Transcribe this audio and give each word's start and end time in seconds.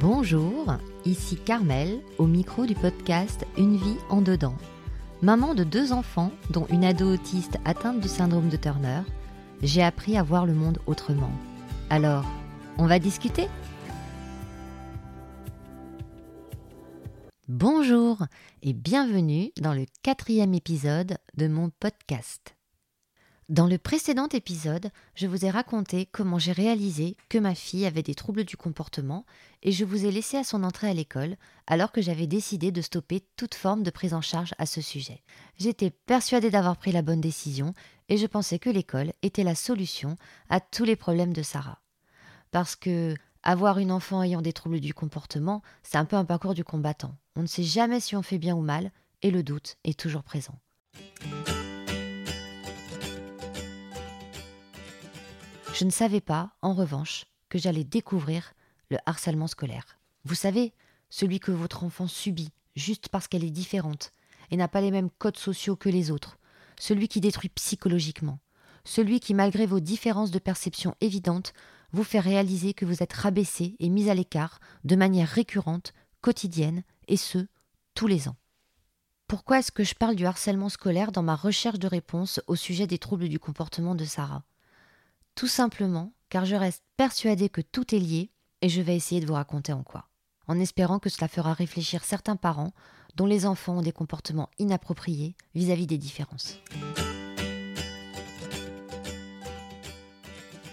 Bonjour, 0.00 0.76
ici 1.06 1.36
Carmel 1.36 2.02
au 2.18 2.26
micro 2.26 2.66
du 2.66 2.74
podcast 2.74 3.46
Une 3.56 3.78
vie 3.78 3.96
en 4.10 4.20
dedans. 4.20 4.54
Maman 5.22 5.54
de 5.54 5.64
deux 5.64 5.94
enfants, 5.94 6.32
dont 6.50 6.66
une 6.66 6.84
ado 6.84 7.14
autiste 7.14 7.56
atteinte 7.64 8.00
du 8.00 8.08
syndrome 8.08 8.50
de 8.50 8.58
Turner, 8.58 9.00
j'ai 9.62 9.82
appris 9.82 10.18
à 10.18 10.22
voir 10.22 10.44
le 10.44 10.52
monde 10.52 10.80
autrement. 10.86 11.32
Alors, 11.88 12.26
on 12.76 12.86
va 12.86 12.98
discuter? 12.98 13.48
Bonjour 17.48 18.18
et 18.62 18.74
bienvenue 18.74 19.50
dans 19.62 19.72
le 19.72 19.86
quatrième 20.02 20.52
épisode 20.52 21.16
de 21.38 21.48
mon 21.48 21.70
podcast. 21.70 22.55
Dans 23.48 23.68
le 23.68 23.78
précédent 23.78 24.26
épisode, 24.32 24.90
je 25.14 25.28
vous 25.28 25.44
ai 25.44 25.50
raconté 25.50 26.06
comment 26.06 26.36
j'ai 26.36 26.50
réalisé 26.50 27.16
que 27.28 27.38
ma 27.38 27.54
fille 27.54 27.86
avait 27.86 28.02
des 28.02 28.16
troubles 28.16 28.42
du 28.42 28.56
comportement 28.56 29.24
et 29.62 29.70
je 29.70 29.84
vous 29.84 30.04
ai 30.04 30.10
laissé 30.10 30.36
à 30.36 30.42
son 30.42 30.64
entrée 30.64 30.88
à 30.88 30.94
l'école 30.94 31.36
alors 31.68 31.92
que 31.92 32.02
j'avais 32.02 32.26
décidé 32.26 32.72
de 32.72 32.82
stopper 32.82 33.24
toute 33.36 33.54
forme 33.54 33.84
de 33.84 33.90
prise 33.90 34.14
en 34.14 34.20
charge 34.20 34.52
à 34.58 34.66
ce 34.66 34.80
sujet. 34.80 35.22
J'étais 35.58 35.90
persuadée 35.90 36.50
d'avoir 36.50 36.76
pris 36.76 36.90
la 36.90 37.02
bonne 37.02 37.20
décision 37.20 37.72
et 38.08 38.16
je 38.16 38.26
pensais 38.26 38.58
que 38.58 38.70
l'école 38.70 39.12
était 39.22 39.44
la 39.44 39.54
solution 39.54 40.16
à 40.48 40.58
tous 40.58 40.84
les 40.84 40.96
problèmes 40.96 41.32
de 41.32 41.42
Sarah. 41.42 41.80
Parce 42.50 42.74
que 42.74 43.14
avoir 43.44 43.78
une 43.78 43.92
enfant 43.92 44.24
ayant 44.24 44.42
des 44.42 44.52
troubles 44.52 44.80
du 44.80 44.92
comportement, 44.92 45.62
c'est 45.84 45.98
un 45.98 46.04
peu 46.04 46.16
un 46.16 46.24
parcours 46.24 46.54
du 46.54 46.64
combattant. 46.64 47.16
On 47.36 47.42
ne 47.42 47.46
sait 47.46 47.62
jamais 47.62 48.00
si 48.00 48.16
on 48.16 48.22
fait 48.22 48.38
bien 48.38 48.56
ou 48.56 48.60
mal 48.60 48.90
et 49.22 49.30
le 49.30 49.44
doute 49.44 49.76
est 49.84 49.96
toujours 49.96 50.24
présent. 50.24 50.58
Je 55.78 55.84
ne 55.84 55.90
savais 55.90 56.22
pas, 56.22 56.52
en 56.62 56.72
revanche, 56.72 57.26
que 57.50 57.58
j'allais 57.58 57.84
découvrir 57.84 58.54
le 58.88 58.96
harcèlement 59.04 59.46
scolaire. 59.46 59.98
Vous 60.24 60.34
savez, 60.34 60.72
celui 61.10 61.38
que 61.38 61.52
votre 61.52 61.84
enfant 61.84 62.06
subit 62.06 62.50
juste 62.76 63.10
parce 63.10 63.28
qu'elle 63.28 63.44
est 63.44 63.50
différente 63.50 64.10
et 64.50 64.56
n'a 64.56 64.68
pas 64.68 64.80
les 64.80 64.90
mêmes 64.90 65.10
codes 65.18 65.36
sociaux 65.36 65.76
que 65.76 65.90
les 65.90 66.10
autres, 66.10 66.38
celui 66.80 67.08
qui 67.08 67.20
détruit 67.20 67.50
psychologiquement, 67.50 68.38
celui 68.84 69.20
qui, 69.20 69.34
malgré 69.34 69.66
vos 69.66 69.78
différences 69.78 70.30
de 70.30 70.38
perception 70.38 70.94
évidentes, 71.02 71.52
vous 71.92 72.04
fait 72.04 72.20
réaliser 72.20 72.72
que 72.72 72.86
vous 72.86 73.02
êtes 73.02 73.12
rabaissé 73.12 73.76
et 73.78 73.90
mis 73.90 74.08
à 74.08 74.14
l'écart 74.14 74.60
de 74.84 74.96
manière 74.96 75.28
récurrente, 75.28 75.92
quotidienne, 76.22 76.84
et 77.06 77.18
ce, 77.18 77.46
tous 77.92 78.06
les 78.06 78.28
ans. 78.28 78.36
Pourquoi 79.28 79.58
est-ce 79.58 79.72
que 79.72 79.84
je 79.84 79.94
parle 79.94 80.16
du 80.16 80.24
harcèlement 80.24 80.70
scolaire 80.70 81.12
dans 81.12 81.22
ma 81.22 81.36
recherche 81.36 81.78
de 81.78 81.86
réponse 81.86 82.40
au 82.46 82.56
sujet 82.56 82.86
des 82.86 82.96
troubles 82.96 83.28
du 83.28 83.38
comportement 83.38 83.94
de 83.94 84.06
Sarah? 84.06 84.42
Tout 85.36 85.46
simplement 85.46 86.12
car 86.30 86.44
je 86.44 86.56
reste 86.56 86.82
persuadée 86.96 87.48
que 87.48 87.60
tout 87.60 87.94
est 87.94 88.00
lié 88.00 88.32
et 88.62 88.68
je 88.68 88.80
vais 88.80 88.96
essayer 88.96 89.20
de 89.20 89.26
vous 89.26 89.34
raconter 89.34 89.72
en 89.72 89.84
quoi. 89.84 90.08
En 90.48 90.58
espérant 90.58 90.98
que 90.98 91.10
cela 91.10 91.28
fera 91.28 91.52
réfléchir 91.52 92.02
certains 92.04 92.36
parents 92.36 92.72
dont 93.14 93.26
les 93.26 93.46
enfants 93.46 93.78
ont 93.78 93.82
des 93.82 93.92
comportements 93.92 94.50
inappropriés 94.58 95.36
vis-à-vis 95.54 95.86
des 95.86 95.98
différences. 95.98 96.58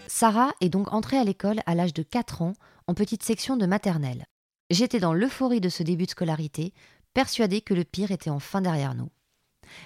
Sarah 0.08 0.53
est 0.61 0.69
donc 0.69 0.94
entrée 0.94 1.17
à 1.17 1.23
l'école 1.23 1.61
à 1.66 1.75
l'âge 1.75 1.94
de 1.94 2.03
4 2.03 2.41
ans 2.41 2.53
en 2.88 2.94
petite 2.94 3.23
section 3.23 3.58
de 3.58 3.66
maternelle. 3.66 4.25
J'étais 4.69 5.00
dans 5.00 5.14
l'euphorie 5.14 5.61
de 5.61 5.69
ce 5.69 5.84
début 5.84 6.06
de 6.06 6.11
scolarité, 6.11 6.73
persuadée 7.14 7.61
que 7.61 7.73
le 7.73 7.84
pire 7.84 8.11
était 8.11 8.30
enfin 8.30 8.61
derrière 8.61 8.95
nous. 8.95 9.09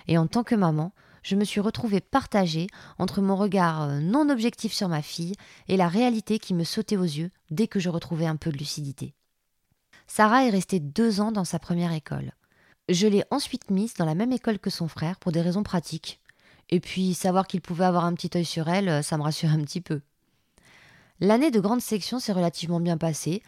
Et 0.07 0.17
en 0.17 0.27
tant 0.27 0.43
que 0.43 0.55
maman, 0.55 0.93
je 1.23 1.35
me 1.35 1.43
suis 1.43 1.59
retrouvée 1.59 2.01
partagée 2.01 2.67
entre 2.97 3.21
mon 3.21 3.35
regard 3.35 3.83
euh, 3.83 3.99
non 3.99 4.29
objectif 4.29 4.73
sur 4.73 4.89
ma 4.89 5.01
fille 5.01 5.35
et 5.67 5.77
la 5.77 5.87
réalité 5.87 6.39
qui 6.39 6.53
me 6.53 6.63
sautait 6.63 6.97
aux 6.97 7.03
yeux 7.03 7.31
dès 7.51 7.67
que 7.67 7.79
je 7.79 7.89
retrouvais 7.89 8.25
un 8.25 8.35
peu 8.35 8.51
de 8.51 8.57
lucidité. 8.57 9.13
Sarah 10.07 10.45
est 10.45 10.49
restée 10.49 10.79
deux 10.79 11.19
ans 11.19 11.31
dans 11.31 11.43
sa 11.43 11.59
première 11.59 11.91
école. 11.91 12.31
Je 12.89 13.07
l'ai 13.07 13.23
ensuite 13.31 13.69
mise 13.69 13.93
dans 13.95 14.05
la 14.05 14.15
même 14.15 14.31
école 14.31 14.59
que 14.59 14.69
son 14.69 14.87
frère 14.87 15.19
pour 15.19 15.31
des 15.31 15.41
raisons 15.41 15.63
pratiques. 15.63 16.21
Et 16.69 16.79
puis 16.79 17.13
savoir 17.13 17.47
qu'il 17.47 17.61
pouvait 17.61 17.85
avoir 17.85 18.05
un 18.05 18.13
petit 18.13 18.35
œil 18.35 18.45
sur 18.45 18.69
elle, 18.69 18.89
euh, 18.89 19.01
ça 19.01 19.17
me 19.17 19.23
rassurait 19.23 19.53
un 19.53 19.63
petit 19.63 19.81
peu. 19.81 20.01
L'année 21.19 21.51
de 21.51 21.59
grande 21.59 21.81
section 21.81 22.19
s'est 22.19 22.33
relativement 22.33 22.79
bien 22.79 22.97
passée. 22.97 23.41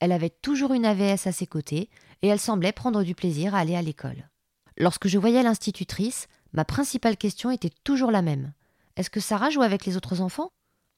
Elle 0.00 0.12
avait 0.12 0.30
toujours 0.30 0.72
une 0.72 0.84
AVS 0.84 1.26
à 1.26 1.32
ses 1.32 1.46
côtés 1.46 1.88
et 2.22 2.28
elle 2.28 2.40
semblait 2.40 2.72
prendre 2.72 3.02
du 3.02 3.14
plaisir 3.14 3.54
à 3.54 3.58
aller 3.58 3.76
à 3.76 3.82
l'école. 3.82 4.28
Lorsque 4.76 5.06
je 5.06 5.18
voyais 5.18 5.42
l'institutrice, 5.42 6.28
Ma 6.52 6.64
principale 6.64 7.16
question 7.16 7.50
était 7.50 7.72
toujours 7.84 8.10
la 8.10 8.22
même. 8.22 8.52
Est-ce 8.96 9.10
que 9.10 9.20
Sarah 9.20 9.50
jouait 9.50 9.64
avec 9.64 9.86
les 9.86 9.96
autres 9.96 10.20
enfants? 10.20 10.50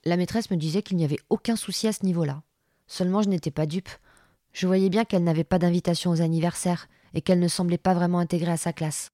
La 0.04 0.16
maîtresse 0.16 0.50
me 0.50 0.56
disait 0.56 0.82
qu'il 0.82 0.96
n'y 0.96 1.04
avait 1.04 1.20
aucun 1.30 1.56
souci 1.56 1.86
à 1.86 1.92
ce 1.92 2.04
niveau-là. 2.04 2.42
Seulement 2.86 3.22
je 3.22 3.28
n'étais 3.28 3.50
pas 3.50 3.66
dupe. 3.66 3.88
Je 4.52 4.66
voyais 4.66 4.88
bien 4.88 5.04
qu'elle 5.04 5.24
n'avait 5.24 5.44
pas 5.44 5.58
d'invitation 5.58 6.10
aux 6.10 6.20
anniversaires 6.20 6.88
et 7.14 7.22
qu'elle 7.22 7.40
ne 7.40 7.48
semblait 7.48 7.78
pas 7.78 7.94
vraiment 7.94 8.18
intégrée 8.18 8.52
à 8.52 8.56
sa 8.56 8.72
classe. 8.72 9.10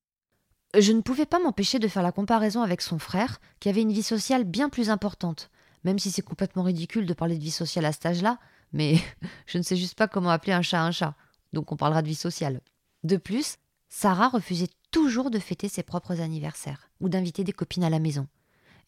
Je 0.79 0.93
ne 0.93 1.01
pouvais 1.01 1.27
pas 1.27 1.41
m'empêcher 1.41 1.79
de 1.79 1.89
faire 1.89 2.03
la 2.03 2.13
comparaison 2.13 2.63
avec 2.63 2.81
son 2.81 2.99
frère, 2.99 3.41
qui 3.59 3.69
avait 3.69 3.83
une 3.83 3.93
vie 3.93 4.03
sociale 4.03 4.45
bien 4.45 4.69
plus 4.69 4.89
importante, 4.89 5.51
même 5.85 5.99
si 5.99 6.11
c'est 6.11 6.23
complètement 6.23 6.63
ridicule 6.63 7.07
de 7.07 7.15
parler 7.15 7.37
de 7.37 7.43
vie 7.43 7.51
sociale 7.51 7.85
à 7.85 7.93
cet 7.93 8.07
âge-là, 8.07 8.39
mais 8.73 8.97
je 9.47 9.59
ne 9.59 9.63
sais 9.63 9.77
juste 9.77 9.97
pas 9.97 10.09
comment 10.09 10.31
appeler 10.31 10.53
un 10.53 10.63
chat 10.63 10.83
un 10.83 10.93
chat, 10.93 11.15
donc 11.53 11.73
on 11.73 11.77
parlera 11.77 12.03
de 12.03 12.09
vie 12.09 12.15
sociale. 12.15 12.61
De 13.03 13.17
plus, 13.17 13.57
Sarah 13.89 14.29
refusait 14.29 14.69
toujours 14.91 15.31
de 15.31 15.39
fêter 15.39 15.69
ses 15.69 15.83
propres 15.83 16.21
anniversaires 16.21 16.91
ou 17.01 17.09
d'inviter 17.09 17.45
des 17.45 17.53
copines 17.53 17.85
à 17.85 17.91
la 17.91 17.99
maison. 17.99 18.27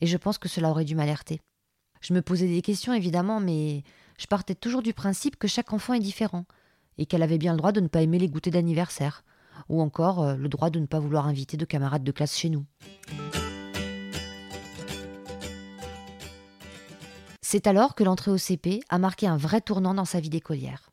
Et 0.00 0.06
je 0.06 0.16
pense 0.16 0.38
que 0.38 0.48
cela 0.48 0.70
aurait 0.70 0.84
dû 0.84 0.94
m'alerter. 0.94 1.40
Je 2.00 2.14
me 2.14 2.22
posais 2.22 2.48
des 2.48 2.62
questions 2.62 2.92
évidemment, 2.92 3.40
mais 3.40 3.84
je 4.18 4.26
partais 4.26 4.54
toujours 4.54 4.82
du 4.82 4.92
principe 4.92 5.36
que 5.36 5.48
chaque 5.48 5.72
enfant 5.72 5.94
est 5.94 6.00
différent 6.00 6.44
et 6.98 7.06
qu'elle 7.06 7.22
avait 7.22 7.38
bien 7.38 7.52
le 7.52 7.58
droit 7.58 7.72
de 7.72 7.80
ne 7.80 7.88
pas 7.88 8.02
aimer 8.02 8.18
les 8.18 8.28
goûters 8.28 8.52
d'anniversaire 8.52 9.24
ou 9.68 9.80
encore 9.80 10.22
euh, 10.22 10.36
le 10.36 10.48
droit 10.48 10.70
de 10.70 10.80
ne 10.80 10.86
pas 10.86 10.98
vouloir 10.98 11.26
inviter 11.26 11.56
de 11.56 11.64
camarades 11.64 12.04
de 12.04 12.12
classe 12.12 12.36
chez 12.36 12.48
nous. 12.48 12.64
C'est 17.42 17.66
alors 17.66 17.94
que 17.94 18.02
l'entrée 18.02 18.30
au 18.30 18.38
CP 18.38 18.80
a 18.88 18.98
marqué 18.98 19.26
un 19.26 19.36
vrai 19.36 19.60
tournant 19.60 19.94
dans 19.94 20.06
sa 20.06 20.20
vie 20.20 20.30
d'écolière. 20.30 20.90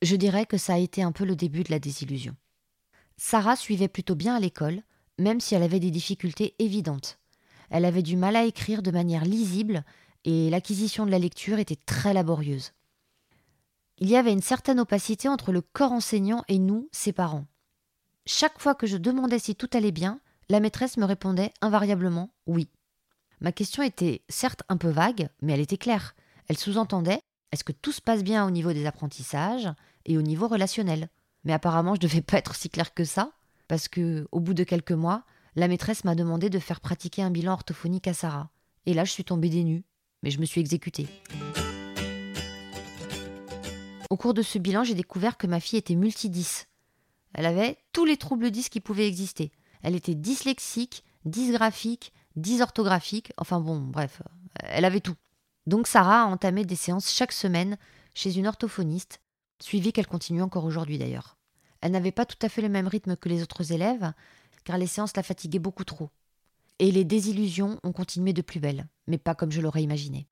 Je 0.00 0.14
dirais 0.14 0.46
que 0.46 0.56
ça 0.56 0.74
a 0.74 0.78
été 0.78 1.02
un 1.02 1.12
peu 1.12 1.24
le 1.24 1.34
début 1.34 1.64
de 1.64 1.72
la 1.72 1.80
désillusion. 1.80 2.36
Sarah 3.18 3.56
suivait 3.56 3.88
plutôt 3.88 4.14
bien 4.14 4.36
à 4.36 4.40
l'école, 4.40 4.82
même 5.18 5.40
si 5.40 5.54
elle 5.54 5.64
avait 5.64 5.80
des 5.80 5.90
difficultés 5.90 6.54
évidentes. 6.58 7.18
Elle 7.68 7.84
avait 7.84 8.02
du 8.02 8.16
mal 8.16 8.36
à 8.36 8.44
écrire 8.44 8.80
de 8.80 8.92
manière 8.92 9.24
lisible 9.24 9.84
et 10.24 10.48
l'acquisition 10.50 11.04
de 11.04 11.10
la 11.10 11.18
lecture 11.18 11.58
était 11.58 11.76
très 11.76 12.14
laborieuse. 12.14 12.72
Il 13.98 14.08
y 14.08 14.16
avait 14.16 14.32
une 14.32 14.40
certaine 14.40 14.78
opacité 14.78 15.28
entre 15.28 15.50
le 15.50 15.60
corps 15.60 15.92
enseignant 15.92 16.44
et 16.46 16.58
nous, 16.58 16.88
ses 16.92 17.12
parents. 17.12 17.46
Chaque 18.24 18.60
fois 18.60 18.76
que 18.76 18.86
je 18.86 18.96
demandais 18.96 19.40
si 19.40 19.56
tout 19.56 19.68
allait 19.72 19.92
bien, 19.92 20.20
la 20.48 20.60
maîtresse 20.60 20.96
me 20.96 21.04
répondait 21.04 21.52
invariablement 21.60 22.30
oui. 22.46 22.70
Ma 23.40 23.50
question 23.52 23.82
était 23.82 24.22
certes 24.28 24.62
un 24.68 24.76
peu 24.76 24.88
vague, 24.88 25.28
mais 25.42 25.54
elle 25.54 25.60
était 25.60 25.76
claire. 25.76 26.14
Elle 26.46 26.56
sous-entendait 26.56 27.20
est-ce 27.50 27.64
que 27.64 27.72
tout 27.72 27.92
se 27.92 28.00
passe 28.00 28.22
bien 28.22 28.46
au 28.46 28.50
niveau 28.50 28.72
des 28.72 28.86
apprentissages 28.86 29.68
et 30.04 30.18
au 30.18 30.22
niveau 30.22 30.48
relationnel? 30.48 31.08
Mais 31.44 31.52
apparemment, 31.52 31.94
je 31.94 32.00
devais 32.00 32.22
pas 32.22 32.38
être 32.38 32.54
si 32.54 32.70
claire 32.70 32.94
que 32.94 33.04
ça, 33.04 33.32
parce 33.68 33.88
que, 33.88 34.26
au 34.32 34.40
bout 34.40 34.54
de 34.54 34.64
quelques 34.64 34.92
mois, 34.92 35.24
la 35.56 35.68
maîtresse 35.68 36.04
m'a 36.04 36.14
demandé 36.14 36.50
de 36.50 36.58
faire 36.58 36.80
pratiquer 36.80 37.22
un 37.22 37.30
bilan 37.30 37.52
orthophonique 37.52 38.06
à 38.06 38.14
Sarah. 38.14 38.50
Et 38.86 38.94
là, 38.94 39.04
je 39.04 39.12
suis 39.12 39.24
tombée 39.24 39.48
des 39.48 39.64
nues, 39.64 39.84
mais 40.22 40.30
je 40.30 40.40
me 40.40 40.44
suis 40.44 40.60
exécutée. 40.60 41.06
Au 44.10 44.16
cours 44.16 44.34
de 44.34 44.42
ce 44.42 44.58
bilan, 44.58 44.84
j'ai 44.84 44.94
découvert 44.94 45.36
que 45.36 45.46
ma 45.46 45.60
fille 45.60 45.78
était 45.78 45.94
multidis. 45.94 46.64
Elle 47.34 47.46
avait 47.46 47.76
tous 47.92 48.04
les 48.04 48.16
troubles 48.16 48.50
10 48.50 48.70
qui 48.70 48.80
pouvaient 48.80 49.06
exister. 49.06 49.52
Elle 49.82 49.94
était 49.94 50.14
dyslexique, 50.14 51.04
dysgraphique, 51.24 52.12
dysorthographique, 52.36 53.32
enfin 53.36 53.60
bon, 53.60 53.80
bref, 53.80 54.22
elle 54.60 54.84
avait 54.84 55.00
tout. 55.00 55.16
Donc 55.66 55.86
Sarah 55.86 56.22
a 56.22 56.26
entamé 56.26 56.64
des 56.64 56.76
séances 56.76 57.12
chaque 57.12 57.32
semaine 57.32 57.76
chez 58.14 58.38
une 58.38 58.46
orthophoniste 58.46 59.20
suivi 59.62 59.92
qu'elle 59.92 60.06
continue 60.06 60.42
encore 60.42 60.64
aujourd'hui 60.64 60.98
d'ailleurs. 60.98 61.36
Elle 61.80 61.92
n'avait 61.92 62.12
pas 62.12 62.26
tout 62.26 62.38
à 62.42 62.48
fait 62.48 62.62
le 62.62 62.68
même 62.68 62.88
rythme 62.88 63.16
que 63.16 63.28
les 63.28 63.42
autres 63.42 63.72
élèves, 63.72 64.12
car 64.64 64.78
les 64.78 64.86
séances 64.86 65.16
la 65.16 65.22
fatiguaient 65.22 65.58
beaucoup 65.58 65.84
trop. 65.84 66.10
Et 66.78 66.90
les 66.90 67.04
désillusions 67.04 67.78
ont 67.82 67.92
continué 67.92 68.32
de 68.32 68.42
plus 68.42 68.60
belle, 68.60 68.86
mais 69.06 69.18
pas 69.18 69.34
comme 69.34 69.50
je 69.50 69.60
l'aurais 69.60 69.82
imaginé. 69.82 70.26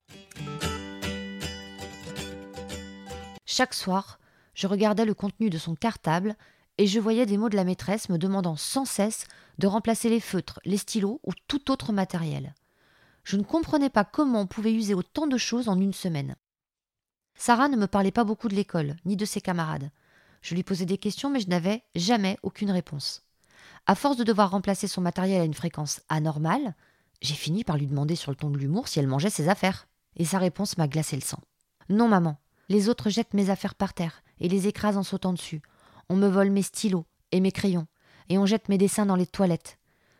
Chaque 3.45 3.73
soir, 3.73 4.19
je 4.53 4.67
regardais 4.67 5.05
le 5.05 5.13
contenu 5.13 5.49
de 5.49 5.57
son 5.57 5.75
cartable 5.75 6.35
et 6.77 6.87
je 6.87 6.99
voyais 6.99 7.25
des 7.25 7.37
mots 7.37 7.49
de 7.49 7.55
la 7.55 7.63
maîtresse 7.63 8.09
me 8.09 8.17
demandant 8.17 8.55
sans 8.55 8.85
cesse 8.85 9.25
de 9.57 9.67
remplacer 9.67 10.09
les 10.09 10.19
feutres, 10.19 10.59
les 10.63 10.77
stylos 10.77 11.19
ou 11.23 11.31
tout 11.47 11.71
autre 11.71 11.91
matériel. 11.91 12.53
Je 13.23 13.35
ne 13.35 13.43
comprenais 13.43 13.89
pas 13.89 14.05
comment 14.05 14.41
on 14.41 14.47
pouvait 14.47 14.73
user 14.73 14.93
autant 14.93 15.27
de 15.27 15.37
choses 15.37 15.69
en 15.69 15.79
une 15.79 15.93
semaine. 15.93 16.35
Sarah 17.37 17.69
ne 17.69 17.77
me 17.77 17.85
parlait 17.85 18.11
pas 18.11 18.23
beaucoup 18.23 18.47
de 18.47 18.55
l'école, 18.55 18.95
ni 19.05 19.15
de 19.15 19.25
ses 19.25 19.41
camarades. 19.41 19.91
Je 20.41 20.55
lui 20.55 20.63
posais 20.63 20.85
des 20.85 20.97
questions, 20.97 21.29
mais 21.29 21.39
je 21.39 21.49
n'avais 21.49 21.83
jamais 21.95 22.37
aucune 22.41 22.71
réponse. 22.71 23.23
À 23.85 23.95
force 23.95 24.17
de 24.17 24.23
devoir 24.23 24.51
remplacer 24.51 24.87
son 24.87 25.01
matériel 25.01 25.41
à 25.41 25.45
une 25.45 25.53
fréquence 25.53 26.01
anormale, 26.09 26.75
j'ai 27.21 27.35
fini 27.35 27.63
par 27.63 27.77
lui 27.77 27.87
demander 27.87 28.15
sur 28.15 28.31
le 28.31 28.35
ton 28.35 28.49
de 28.49 28.57
l'humour 28.57 28.87
si 28.87 28.99
elle 28.99 29.07
mangeait 29.07 29.29
ses 29.29 29.49
affaires. 29.49 29.87
Et 30.17 30.25
sa 30.25 30.39
réponse 30.39 30.77
m'a 30.77 30.87
glacé 30.87 31.15
le 31.15 31.21
sang. 31.21 31.39
Non, 31.89 32.07
maman, 32.07 32.37
les 32.69 32.89
autres 32.89 33.09
jettent 33.09 33.35
mes 33.35 33.51
affaires 33.51 33.75
par 33.75 33.93
terre, 33.93 34.23
et 34.39 34.49
les 34.49 34.67
écrase 34.67 34.97
en 34.97 35.03
sautant 35.03 35.31
dessus. 35.31 35.61
On 36.09 36.15
me 36.15 36.27
vole 36.27 36.49
mes 36.49 36.63
stylos 36.63 37.05
et 37.31 37.39
mes 37.39 37.51
crayons, 37.51 37.85
et 38.29 38.39
on 38.39 38.47
jette 38.47 38.67
mes 38.67 38.79
dessins 38.79 39.05
dans 39.05 39.15
les 39.15 39.27
toilettes. 39.27 39.77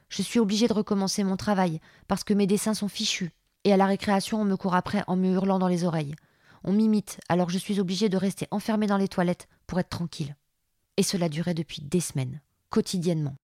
Je 0.09 0.21
suis 0.21 0.39
obligée 0.39 0.67
de 0.67 0.73
recommencer 0.73 1.23
mon 1.23 1.35
travail, 1.35 1.81
parce 2.07 2.23
que 2.23 2.33
mes 2.35 2.47
dessins 2.47 2.75
sont 2.75 2.87
fichus, 2.87 3.31
et 3.63 3.73
à 3.73 3.77
la 3.77 3.87
récréation 3.87 4.39
on 4.39 4.45
me 4.45 4.55
court 4.55 4.75
après 4.75 5.03
en 5.07 5.15
me 5.15 5.33
hurlant 5.33 5.59
dans 5.59 5.67
les 5.67 5.83
oreilles. 5.83 6.15
On 6.67 6.73
m'imite, 6.73 7.21
alors 7.29 7.49
je 7.49 7.57
suis 7.57 7.79
obligée 7.79 8.09
de 8.09 8.17
rester 8.17 8.45
enfermée 8.51 8.87
dans 8.87 8.97
les 8.97 9.07
toilettes 9.07 9.47
pour 9.67 9.79
être 9.79 9.87
tranquille. 9.87 10.35
Et 10.97 11.01
cela 11.03 11.29
durait 11.29 11.53
depuis 11.53 11.81
des 11.81 12.01
semaines, 12.01 12.41
quotidiennement. 12.69 13.35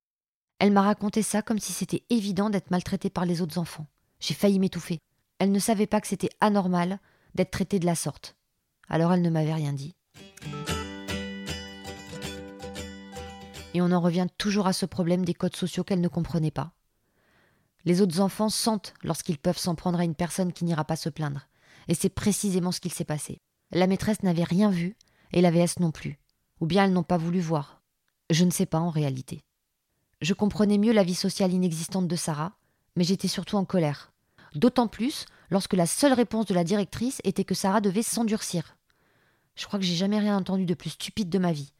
Elle 0.59 0.73
m'a 0.73 0.81
raconté 0.81 1.21
ça 1.21 1.41
comme 1.41 1.57
si 1.57 1.71
c'était 1.71 2.03
évident 2.09 2.49
d'être 2.49 2.69
maltraitée 2.69 3.09
par 3.09 3.25
les 3.25 3.41
autres 3.41 3.59
enfants. 3.59 3.87
J'ai 4.19 4.33
failli 4.33 4.59
m'étouffer. 4.59 4.99
Elle 5.39 5.53
ne 5.53 5.59
savait 5.59 5.87
pas 5.87 6.01
que 6.01 6.07
c'était 6.07 6.31
anormal 6.41 6.99
d'être 7.33 7.51
traitée 7.51 7.79
de 7.79 7.85
la 7.85 7.95
sorte. 7.95 8.35
Alors 8.89 9.13
elle 9.13 9.21
ne 9.21 9.29
m'avait 9.29 9.53
rien 9.53 9.71
dit. 9.71 9.93
Et 13.73 13.81
on 13.81 13.93
en 13.93 14.01
revient 14.01 14.27
toujours 14.37 14.67
à 14.67 14.73
ce 14.73 14.85
problème 14.85 15.23
des 15.23 15.33
codes 15.33 15.55
sociaux 15.55 15.85
qu'elle 15.85 16.01
ne 16.01 16.09
comprenait 16.09 16.51
pas. 16.51 16.73
Les 17.85 18.01
autres 18.01 18.19
enfants 18.19 18.49
sentent 18.49 18.93
lorsqu'ils 19.01 19.39
peuvent 19.39 19.57
s'en 19.57 19.75
prendre 19.75 20.01
à 20.01 20.03
une 20.03 20.13
personne 20.13 20.51
qui 20.51 20.65
n'ira 20.65 20.83
pas 20.83 20.97
se 20.97 21.07
plaindre. 21.07 21.47
Et 21.87 21.95
c'est 21.95 22.09
précisément 22.09 22.71
ce 22.71 22.79
qu'il 22.79 22.93
s'est 22.93 23.05
passé. 23.05 23.39
La 23.71 23.87
maîtresse 23.87 24.23
n'avait 24.23 24.43
rien 24.43 24.69
vu, 24.69 24.95
et 25.31 25.41
la 25.41 25.51
VS 25.51 25.79
non 25.79 25.91
plus. 25.91 26.19
Ou 26.61 26.65
bien 26.65 26.85
elles 26.85 26.93
n'ont 26.93 27.03
pas 27.03 27.17
voulu 27.17 27.39
voir. 27.39 27.81
Je 28.29 28.45
ne 28.45 28.51
sais 28.51 28.65
pas 28.65 28.79
en 28.79 28.89
réalité. 28.89 29.41
Je 30.21 30.33
comprenais 30.33 30.77
mieux 30.77 30.93
la 30.93 31.03
vie 31.03 31.15
sociale 31.15 31.51
inexistante 31.51 32.07
de 32.07 32.15
Sarah, 32.15 32.53
mais 32.95 33.03
j'étais 33.03 33.27
surtout 33.27 33.57
en 33.57 33.65
colère. 33.65 34.13
D'autant 34.55 34.87
plus 34.87 35.25
lorsque 35.49 35.73
la 35.73 35.85
seule 35.85 36.13
réponse 36.13 36.45
de 36.45 36.53
la 36.53 36.63
directrice 36.63 37.19
était 37.23 37.43
que 37.43 37.55
Sarah 37.55 37.81
devait 37.81 38.03
s'endurcir. 38.03 38.77
Je 39.55 39.65
crois 39.65 39.79
que 39.79 39.85
j'ai 39.85 39.95
jamais 39.95 40.19
rien 40.19 40.37
entendu 40.37 40.65
de 40.65 40.73
plus 40.73 40.91
stupide 40.91 41.29
de 41.29 41.39
ma 41.39 41.51
vie. 41.51 41.73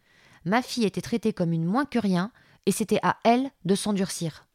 Ma 0.45 0.61
fille 0.61 0.85
était 0.85 1.01
traitée 1.01 1.33
comme 1.33 1.53
une 1.53 1.65
moins 1.65 1.85
que 1.85 1.99
rien, 1.99 2.31
et 2.65 2.71
c'était 2.71 2.99
à 3.03 3.17
elle 3.23 3.49
de 3.65 3.75
s'endurcir. 3.75 4.45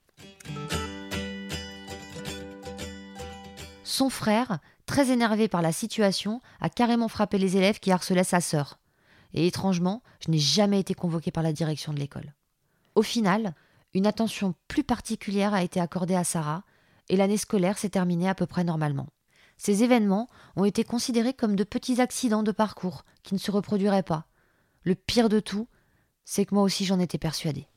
Son 3.85 4.11
frère, 4.11 4.59
très 4.89 5.11
énervé 5.11 5.49
par 5.49 5.63
la 5.63 5.71
situation, 5.71 6.41
a 6.61 6.71
carrément 6.71 7.09
frappé 7.09 7.39
les 7.39 7.57
élèves 7.57 7.79
qui 7.79 7.93
harcelaient 7.93 8.25
sa 8.25 8.41
sœur. 8.41 8.81
Et 9.35 9.47
étrangement, 9.47 10.03
je 10.25 10.31
n'ai 10.31 10.39
jamais 10.39 10.81
été 10.81 10.95
convoquée 10.95 11.31
par 11.31 11.43
la 11.43 11.53
direction 11.53 11.93
de 11.93 12.01
l'école. 12.01 12.35
Au 12.95 13.03
final, 13.03 13.55
une 13.93 14.07
attention 14.07 14.55
plus 14.67 14.83
particulière 14.83 15.53
a 15.55 15.63
été 15.63 15.79
accordée 15.79 16.17
à 16.17 16.25
Sarah, 16.25 16.65
et 17.11 17.17
l'année 17.17 17.37
scolaire 17.37 17.79
s'est 17.79 17.91
terminée 17.91 18.29
à 18.29 18.35
peu 18.35 18.47
près 18.47 18.65
normalement. 18.65 19.09
Ces 19.59 19.85
événements 19.85 20.27
ont 20.57 20.65
été 20.65 20.85
considérés 20.85 21.35
comme 21.35 21.55
de 21.55 21.65
petits 21.65 22.01
accidents 22.01 22.43
de 22.43 22.53
parcours 22.53 23.05
qui 23.23 23.35
ne 23.35 23.39
se 23.39 23.51
reproduiraient 23.51 24.03
pas. 24.03 24.27
Le 24.85 24.95
pire 24.95 25.29
de 25.29 25.41
tout, 25.41 25.69
c'est 26.25 26.47
que 26.47 26.55
moi 26.55 26.65
aussi 26.65 26.87
j'en 26.87 26.99
étais 26.99 27.19
persuadée. 27.19 27.69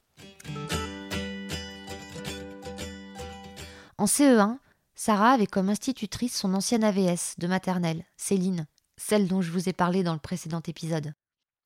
En 3.98 4.06
CE1, 4.06 4.58
Sarah 5.04 5.32
avait 5.32 5.48
comme 5.48 5.70
institutrice 5.70 6.38
son 6.38 6.54
ancienne 6.54 6.84
AVS 6.84 7.34
de 7.40 7.48
maternelle, 7.48 8.06
Céline, 8.18 8.68
celle 8.98 9.28
dont 9.28 9.42
je 9.42 9.50
vous 9.50 9.68
ai 9.68 9.74
parlé 9.74 10.04
dans 10.04 10.14
le 10.14 10.20
précédent 10.20 10.62
épisode. 10.68 11.16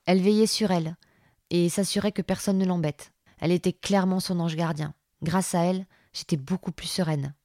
Elle 0.05 0.21
veillait 0.21 0.47
sur 0.47 0.71
elle 0.71 0.95
et 1.49 1.67
s'assurait 1.67 2.13
que 2.13 2.21
personne 2.21 2.57
ne 2.57 2.65
l'embête. 2.65 3.11
Elle 3.39 3.51
était 3.51 3.73
clairement 3.73 4.21
son 4.21 4.39
ange 4.39 4.55
gardien. 4.55 4.93
Grâce 5.21 5.53
à 5.53 5.65
elle, 5.65 5.85
j'étais 6.13 6.37
beaucoup 6.37 6.71
plus 6.71 6.87
sereine. 6.87 7.35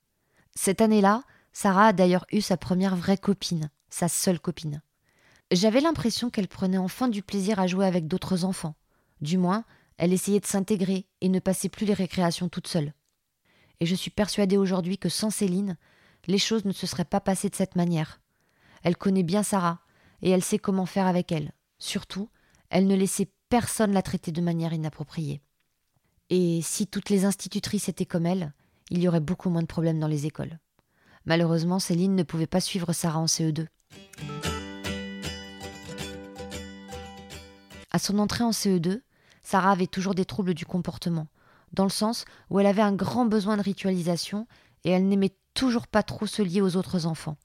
Cette 0.55 0.81
année-là, 0.81 1.25
Sarah 1.53 1.89
a 1.89 1.93
d'ailleurs 1.93 2.27
eu 2.31 2.41
sa 2.41 2.57
première 2.57 2.95
vraie 2.95 3.19
copine, 3.19 3.69
sa 3.89 4.07
seule 4.07 4.39
copine. 4.39 4.83
J'avais 5.51 5.81
l'impression 5.81 6.31
qu'elle 6.31 6.47
prenait 6.47 6.79
enfin 6.79 7.09
du 7.09 7.25
plaisir 7.25 7.59
à 7.59 7.67
jouer 7.67 7.87
avec 7.87 8.07
d'autres 8.07 8.45
enfants. 8.45 8.77
Du 9.23 9.39
moins, 9.39 9.65
elle 9.97 10.13
essayait 10.13 10.39
de 10.39 10.47
s'intégrer 10.47 11.09
et 11.21 11.29
ne 11.29 11.41
passait 11.41 11.69
plus 11.69 11.85
les 11.85 11.95
récréations 11.95 12.49
toute 12.49 12.69
seule 12.69 12.95
et 13.81 13.87
je 13.87 13.95
suis 13.95 14.11
persuadée 14.11 14.57
aujourd'hui 14.57 14.99
que 14.99 15.09
sans 15.09 15.31
Céline, 15.31 15.77
les 16.27 16.39
choses 16.39 16.65
ne 16.65 16.73
se 16.73 16.87
seraient 16.87 17.05
pas 17.05 17.21
passées 17.21 17.49
de 17.49 17.57
cette 17.57 17.77
manière. 17.77 18.21
Elle 18.83 18.97
connaît 18.97 19.23
bien 19.23 19.43
Sarah, 19.43 19.81
et 20.23 20.31
elle 20.31 20.45
sait 20.45 20.59
comment 20.59 20.87
faire 20.87 21.07
avec 21.07 21.33
elle. 21.33 21.53
Surtout, 21.79 22.29
elle 22.69 22.87
ne 22.87 22.95
laissait 22.95 23.31
personne 23.49 23.93
la 23.93 24.03
traiter 24.03 24.33
de 24.33 24.43
manière 24.43 24.75
inappropriée. 24.75 25.41
Et 26.29 26.61
si 26.63 26.87
toutes 26.87 27.09
les 27.09 27.25
institutrices 27.25 27.89
étaient 27.89 28.07
comme 28.07 28.27
elle, 28.27 28.53
il 28.91 29.01
y 29.01 29.09
aurait 29.09 29.21
beaucoup 29.21 29.51
moins 29.51 29.63
de 29.63 29.67
problèmes 29.67 29.99
dans 29.99 30.07
les 30.07 30.27
écoles. 30.27 30.59
Malheureusement, 31.25 31.79
Céline 31.79 32.15
ne 32.15 32.23
pouvait 32.23 32.47
pas 32.47 32.61
suivre 32.61 32.93
Sarah 32.93 33.19
en 33.19 33.27
CE2. 33.27 33.67
À 37.91 37.99
son 37.99 38.19
entrée 38.19 38.45
en 38.45 38.51
CE2, 38.51 39.01
Sarah 39.43 39.73
avait 39.73 39.87
toujours 39.87 40.15
des 40.15 40.25
troubles 40.25 40.55
du 40.55 40.65
comportement, 40.65 41.27
dans 41.73 41.85
le 41.85 41.91
sens 41.91 42.25
où 42.49 42.61
elle 42.61 42.67
avait 42.67 42.83
un 42.83 42.95
grand 42.95 43.25
besoin 43.25 43.57
de 43.57 43.63
ritualisation 43.63 44.47
et 44.85 44.91
elle 44.91 45.09
n'aimait 45.09 45.37
toujours 45.55 45.87
pas 45.87 46.03
trop 46.03 46.27
se 46.27 46.43
lier 46.43 46.61
aux 46.61 46.77
autres 46.77 47.07
enfants. 47.07 47.37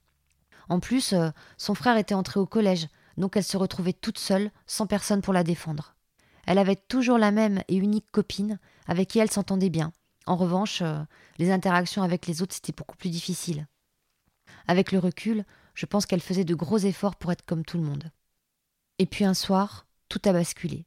En 0.69 0.79
plus, 0.79 1.13
euh, 1.13 1.29
son 1.57 1.75
frère 1.75 1.97
était 1.97 2.15
entré 2.15 2.39
au 2.39 2.45
collège, 2.45 2.87
donc 3.17 3.37
elle 3.37 3.43
se 3.43 3.57
retrouvait 3.57 3.93
toute 3.93 4.17
seule, 4.17 4.51
sans 4.65 4.87
personne 4.87 5.21
pour 5.21 5.33
la 5.33 5.43
défendre. 5.43 5.95
Elle 6.47 6.57
avait 6.57 6.75
toujours 6.75 7.17
la 7.17 7.31
même 7.31 7.61
et 7.67 7.75
unique 7.75 8.11
copine, 8.11 8.59
avec 8.87 9.09
qui 9.09 9.19
elle 9.19 9.31
s'entendait 9.31 9.69
bien. 9.69 9.91
En 10.25 10.35
revanche, 10.35 10.81
euh, 10.81 11.03
les 11.37 11.51
interactions 11.51 12.03
avec 12.03 12.27
les 12.27 12.41
autres, 12.41 12.55
c'était 12.55 12.73
beaucoup 12.73 12.97
plus 12.97 13.09
difficile. 13.09 13.67
Avec 14.67 14.91
le 14.91 14.99
recul, 14.99 15.45
je 15.75 15.85
pense 15.85 16.05
qu'elle 16.05 16.21
faisait 16.21 16.45
de 16.45 16.55
gros 16.55 16.77
efforts 16.77 17.15
pour 17.15 17.31
être 17.31 17.45
comme 17.45 17.65
tout 17.65 17.77
le 17.77 17.83
monde. 17.83 18.11
Et 18.97 19.05
puis 19.05 19.25
un 19.25 19.33
soir, 19.33 19.85
tout 20.09 20.21
a 20.25 20.33
basculé. 20.33 20.85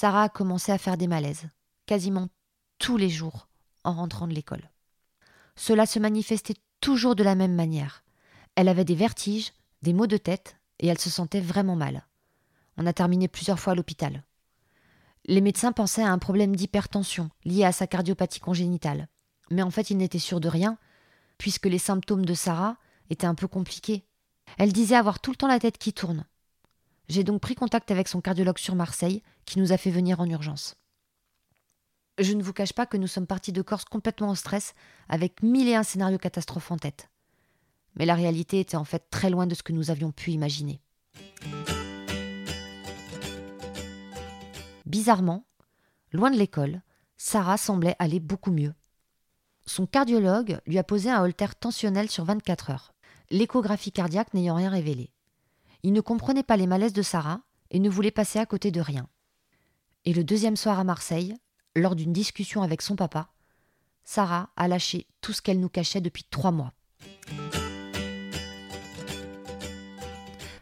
Sarah 0.00 0.22
a 0.22 0.28
commencé 0.30 0.72
à 0.72 0.78
faire 0.78 0.96
des 0.96 1.06
malaises, 1.06 1.50
quasiment 1.84 2.28
tous 2.78 2.96
les 2.96 3.10
jours, 3.10 3.48
en 3.84 3.92
rentrant 3.92 4.26
de 4.26 4.32
l'école. 4.32 4.70
Cela 5.56 5.84
se 5.84 5.98
manifestait 5.98 6.54
toujours 6.80 7.14
de 7.14 7.22
la 7.22 7.34
même 7.34 7.54
manière. 7.54 8.02
Elle 8.54 8.68
avait 8.68 8.86
des 8.86 8.94
vertiges, 8.94 9.52
des 9.82 9.92
maux 9.92 10.06
de 10.06 10.16
tête, 10.16 10.56
et 10.78 10.86
elle 10.86 10.98
se 10.98 11.10
sentait 11.10 11.42
vraiment 11.42 11.76
mal. 11.76 12.06
On 12.78 12.86
a 12.86 12.94
terminé 12.94 13.28
plusieurs 13.28 13.60
fois 13.60 13.74
à 13.74 13.76
l'hôpital. 13.76 14.24
Les 15.26 15.42
médecins 15.42 15.72
pensaient 15.72 16.02
à 16.02 16.12
un 16.12 16.18
problème 16.18 16.56
d'hypertension 16.56 17.28
lié 17.44 17.66
à 17.66 17.72
sa 17.72 17.86
cardiopathie 17.86 18.40
congénitale. 18.40 19.06
Mais 19.50 19.60
en 19.60 19.70
fait, 19.70 19.90
ils 19.90 19.98
n'étaient 19.98 20.18
sûrs 20.18 20.40
de 20.40 20.48
rien, 20.48 20.78
puisque 21.36 21.66
les 21.66 21.78
symptômes 21.78 22.24
de 22.24 22.32
Sarah 22.32 22.78
étaient 23.10 23.26
un 23.26 23.34
peu 23.34 23.48
compliqués. 23.48 24.06
Elle 24.56 24.72
disait 24.72 24.96
avoir 24.96 25.20
tout 25.20 25.30
le 25.30 25.36
temps 25.36 25.46
la 25.46 25.60
tête 25.60 25.76
qui 25.76 25.92
tourne, 25.92 26.24
j'ai 27.10 27.24
donc 27.24 27.40
pris 27.40 27.56
contact 27.56 27.90
avec 27.90 28.06
son 28.06 28.20
cardiologue 28.20 28.58
sur 28.58 28.76
Marseille, 28.76 29.22
qui 29.44 29.58
nous 29.58 29.72
a 29.72 29.76
fait 29.76 29.90
venir 29.90 30.20
en 30.20 30.30
urgence. 30.30 30.76
Je 32.18 32.32
ne 32.34 32.42
vous 32.42 32.52
cache 32.52 32.72
pas 32.72 32.86
que 32.86 32.96
nous 32.96 33.08
sommes 33.08 33.26
partis 33.26 33.50
de 33.52 33.62
Corse 33.62 33.84
complètement 33.84 34.28
en 34.28 34.34
stress, 34.36 34.74
avec 35.08 35.42
mille 35.42 35.66
et 35.68 35.74
un 35.74 35.82
scénarios 35.82 36.18
catastrophes 36.18 36.70
en 36.70 36.76
tête. 36.76 37.10
Mais 37.96 38.06
la 38.06 38.14
réalité 38.14 38.60
était 38.60 38.76
en 38.76 38.84
fait 38.84 39.10
très 39.10 39.28
loin 39.28 39.48
de 39.48 39.56
ce 39.56 39.64
que 39.64 39.72
nous 39.72 39.90
avions 39.90 40.12
pu 40.12 40.30
imaginer. 40.30 40.80
Bizarrement, 44.86 45.44
loin 46.12 46.30
de 46.30 46.36
l'école, 46.36 46.80
Sarah 47.16 47.56
semblait 47.56 47.96
aller 47.98 48.20
beaucoup 48.20 48.52
mieux. 48.52 48.74
Son 49.66 49.86
cardiologue 49.86 50.60
lui 50.64 50.78
a 50.78 50.84
posé 50.84 51.10
un 51.10 51.22
holter 51.22 51.56
tensionnel 51.58 52.08
sur 52.08 52.24
24 52.24 52.70
heures, 52.70 52.92
l'échographie 53.30 53.92
cardiaque 53.92 54.32
n'ayant 54.32 54.54
rien 54.54 54.70
révélé. 54.70 55.10
Il 55.82 55.92
ne 55.92 56.00
comprenait 56.00 56.42
pas 56.42 56.56
les 56.56 56.66
malaises 56.66 56.92
de 56.92 57.02
Sarah 57.02 57.40
et 57.70 57.78
ne 57.78 57.88
voulait 57.88 58.10
passer 58.10 58.38
à 58.38 58.46
côté 58.46 58.70
de 58.70 58.80
rien. 58.80 59.08
Et 60.04 60.12
le 60.12 60.24
deuxième 60.24 60.56
soir 60.56 60.78
à 60.78 60.84
Marseille, 60.84 61.34
lors 61.76 61.94
d'une 61.94 62.12
discussion 62.12 62.62
avec 62.62 62.82
son 62.82 62.96
papa, 62.96 63.30
Sarah 64.04 64.50
a 64.56 64.68
lâché 64.68 65.06
tout 65.20 65.32
ce 65.32 65.42
qu'elle 65.42 65.60
nous 65.60 65.68
cachait 65.68 66.00
depuis 66.00 66.24
trois 66.24 66.50
mois. 66.50 66.72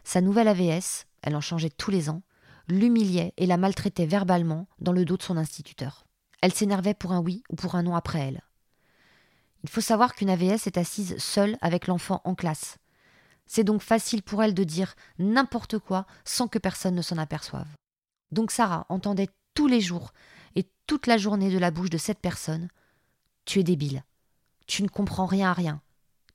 Sa 0.03 0.21
nouvelle 0.21 0.47
AVS, 0.47 1.05
elle 1.21 1.35
en 1.35 1.41
changeait 1.41 1.69
tous 1.69 1.91
les 1.91 2.09
ans, 2.09 2.23
l'humiliait 2.67 3.33
et 3.37 3.45
la 3.45 3.57
maltraitait 3.57 4.05
verbalement 4.05 4.67
dans 4.79 4.91
le 4.91 5.05
dos 5.05 5.17
de 5.17 5.23
son 5.23 5.37
instituteur. 5.37 6.05
Elle 6.41 6.53
s'énervait 6.53 6.93
pour 6.93 7.11
un 7.11 7.21
oui 7.21 7.43
ou 7.49 7.55
pour 7.55 7.75
un 7.75 7.83
non 7.83 7.95
après 7.95 8.19
elle. 8.19 8.41
Il 9.63 9.69
faut 9.69 9.81
savoir 9.81 10.15
qu'une 10.15 10.29
AVS 10.29 10.67
est 10.67 10.77
assise 10.77 11.17
seule 11.17 11.57
avec 11.61 11.87
l'enfant 11.87 12.21
en 12.23 12.33
classe. 12.33 12.77
C'est 13.51 13.63
donc 13.63 13.81
facile 13.81 14.21
pour 14.21 14.43
elle 14.43 14.53
de 14.53 14.63
dire 14.63 14.93
n'importe 15.17 15.79
quoi 15.79 16.05
sans 16.23 16.47
que 16.47 16.59
personne 16.59 16.93
ne 16.93 17.01
s'en 17.01 17.17
aperçoive. 17.17 17.67
Donc 18.31 18.51
Sarah 18.51 18.85
entendait 18.89 19.29
tous 19.55 19.65
les 19.65 19.81
jours 19.81 20.13
et 20.55 20.69
toute 20.85 21.07
la 21.07 21.17
journée 21.17 21.49
de 21.49 21.57
la 21.57 21.71
bouche 21.71 21.89
de 21.89 21.97
cette 21.97 22.19
personne 22.19 22.67
Tu 23.45 23.59
es 23.59 23.63
débile, 23.63 24.03
tu 24.67 24.83
ne 24.83 24.87
comprends 24.87 25.25
rien 25.25 25.49
à 25.49 25.53
rien, 25.53 25.81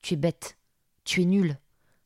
tu 0.02 0.14
es 0.14 0.16
bête, 0.16 0.59
tu 1.04 1.23
es 1.23 1.25
nul, 1.25 1.56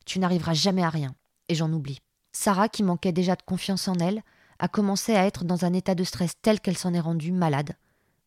tu 0.05 0.19
n'arriveras 0.19 0.53
jamais 0.53 0.83
à 0.83 0.91
rien, 0.91 1.15
et 1.47 1.55
j'en 1.55 1.73
oublie. 1.73 1.97
Sarah, 2.31 2.69
qui 2.69 2.83
manquait 2.83 3.11
déjà 3.11 3.35
de 3.35 3.41
confiance 3.41 3.87
en 3.87 3.95
elle, 3.95 4.21
a 4.59 4.67
commencé 4.67 5.15
à 5.15 5.25
être 5.25 5.43
dans 5.43 5.65
un 5.65 5.73
état 5.73 5.95
de 5.95 6.03
stress 6.03 6.33
tel 6.43 6.59
qu'elle 6.59 6.77
s'en 6.77 6.93
est 6.93 6.99
rendue 6.99 7.31
malade. 7.31 7.75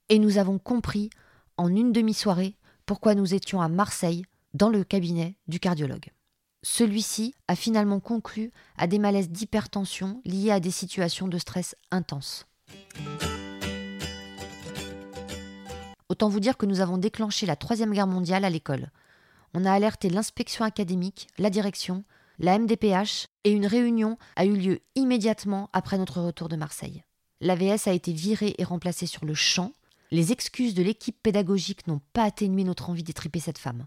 Et 0.08 0.18
nous 0.18 0.38
avons 0.38 0.58
compris, 0.58 1.10
en 1.56 1.68
une 1.68 1.92
demi-soirée, 1.92 2.56
pourquoi 2.86 3.14
nous 3.14 3.34
étions 3.34 3.60
à 3.60 3.68
Marseille, 3.68 4.24
dans 4.52 4.68
le 4.68 4.82
cabinet 4.82 5.36
du 5.46 5.60
cardiologue. 5.60 6.10
Celui-ci 6.64 7.34
a 7.48 7.56
finalement 7.56 7.98
conclu 7.98 8.52
à 8.76 8.86
des 8.86 9.00
malaises 9.00 9.30
d'hypertension 9.30 10.20
liés 10.24 10.52
à 10.52 10.60
des 10.60 10.70
situations 10.70 11.26
de 11.26 11.38
stress 11.38 11.74
intenses. 11.90 12.46
Autant 16.08 16.28
vous 16.28 16.40
dire 16.40 16.56
que 16.56 16.66
nous 16.66 16.80
avons 16.80 16.98
déclenché 16.98 17.46
la 17.46 17.56
Troisième 17.56 17.92
Guerre 17.92 18.06
mondiale 18.06 18.44
à 18.44 18.50
l'école. 18.50 18.90
On 19.54 19.64
a 19.64 19.72
alerté 19.72 20.08
l'inspection 20.08 20.64
académique, 20.64 21.26
la 21.36 21.50
direction, 21.50 22.04
la 22.38 22.58
MDPH 22.58 23.26
et 23.44 23.50
une 23.50 23.66
réunion 23.66 24.16
a 24.36 24.44
eu 24.44 24.56
lieu 24.56 24.80
immédiatement 24.94 25.68
après 25.72 25.98
notre 25.98 26.20
retour 26.20 26.48
de 26.48 26.56
Marseille. 26.56 27.02
L'AVS 27.40 27.88
a 27.88 27.92
été 27.92 28.12
virée 28.12 28.54
et 28.58 28.64
remplacée 28.64 29.06
sur 29.06 29.24
le 29.24 29.34
champ. 29.34 29.72
Les 30.12 30.30
excuses 30.30 30.74
de 30.74 30.82
l'équipe 30.82 31.20
pédagogique 31.22 31.88
n'ont 31.88 32.00
pas 32.12 32.22
atténué 32.22 32.62
notre 32.62 32.88
envie 32.88 33.02
d'étriper 33.02 33.40
cette 33.40 33.58
femme. 33.58 33.86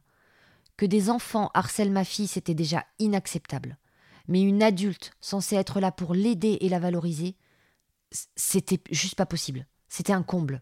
Que 0.78 0.86
des 0.86 1.10
enfants 1.10 1.52
harcèlent 1.54 1.92
ma 1.92 2.04
fille, 2.04 2.28
c'était 2.28 2.54
déjà 2.54 2.86
inacceptable. 3.00 3.78
Mais 4.28 4.42
une 4.42 4.64
adulte 4.64 5.12
censée 5.22 5.56
être 5.56 5.80
là 5.80 5.92
pour 5.92 6.14
l'aider 6.14 6.58
et 6.62 6.70
la 6.70 6.80
valoriser, 6.80 7.36
c'était 8.36 8.82
juste 8.92 9.16
pas 9.16 9.26
possible. 9.26 9.68
C'était 9.88 10.14
un 10.14 10.24
comble. 10.24 10.62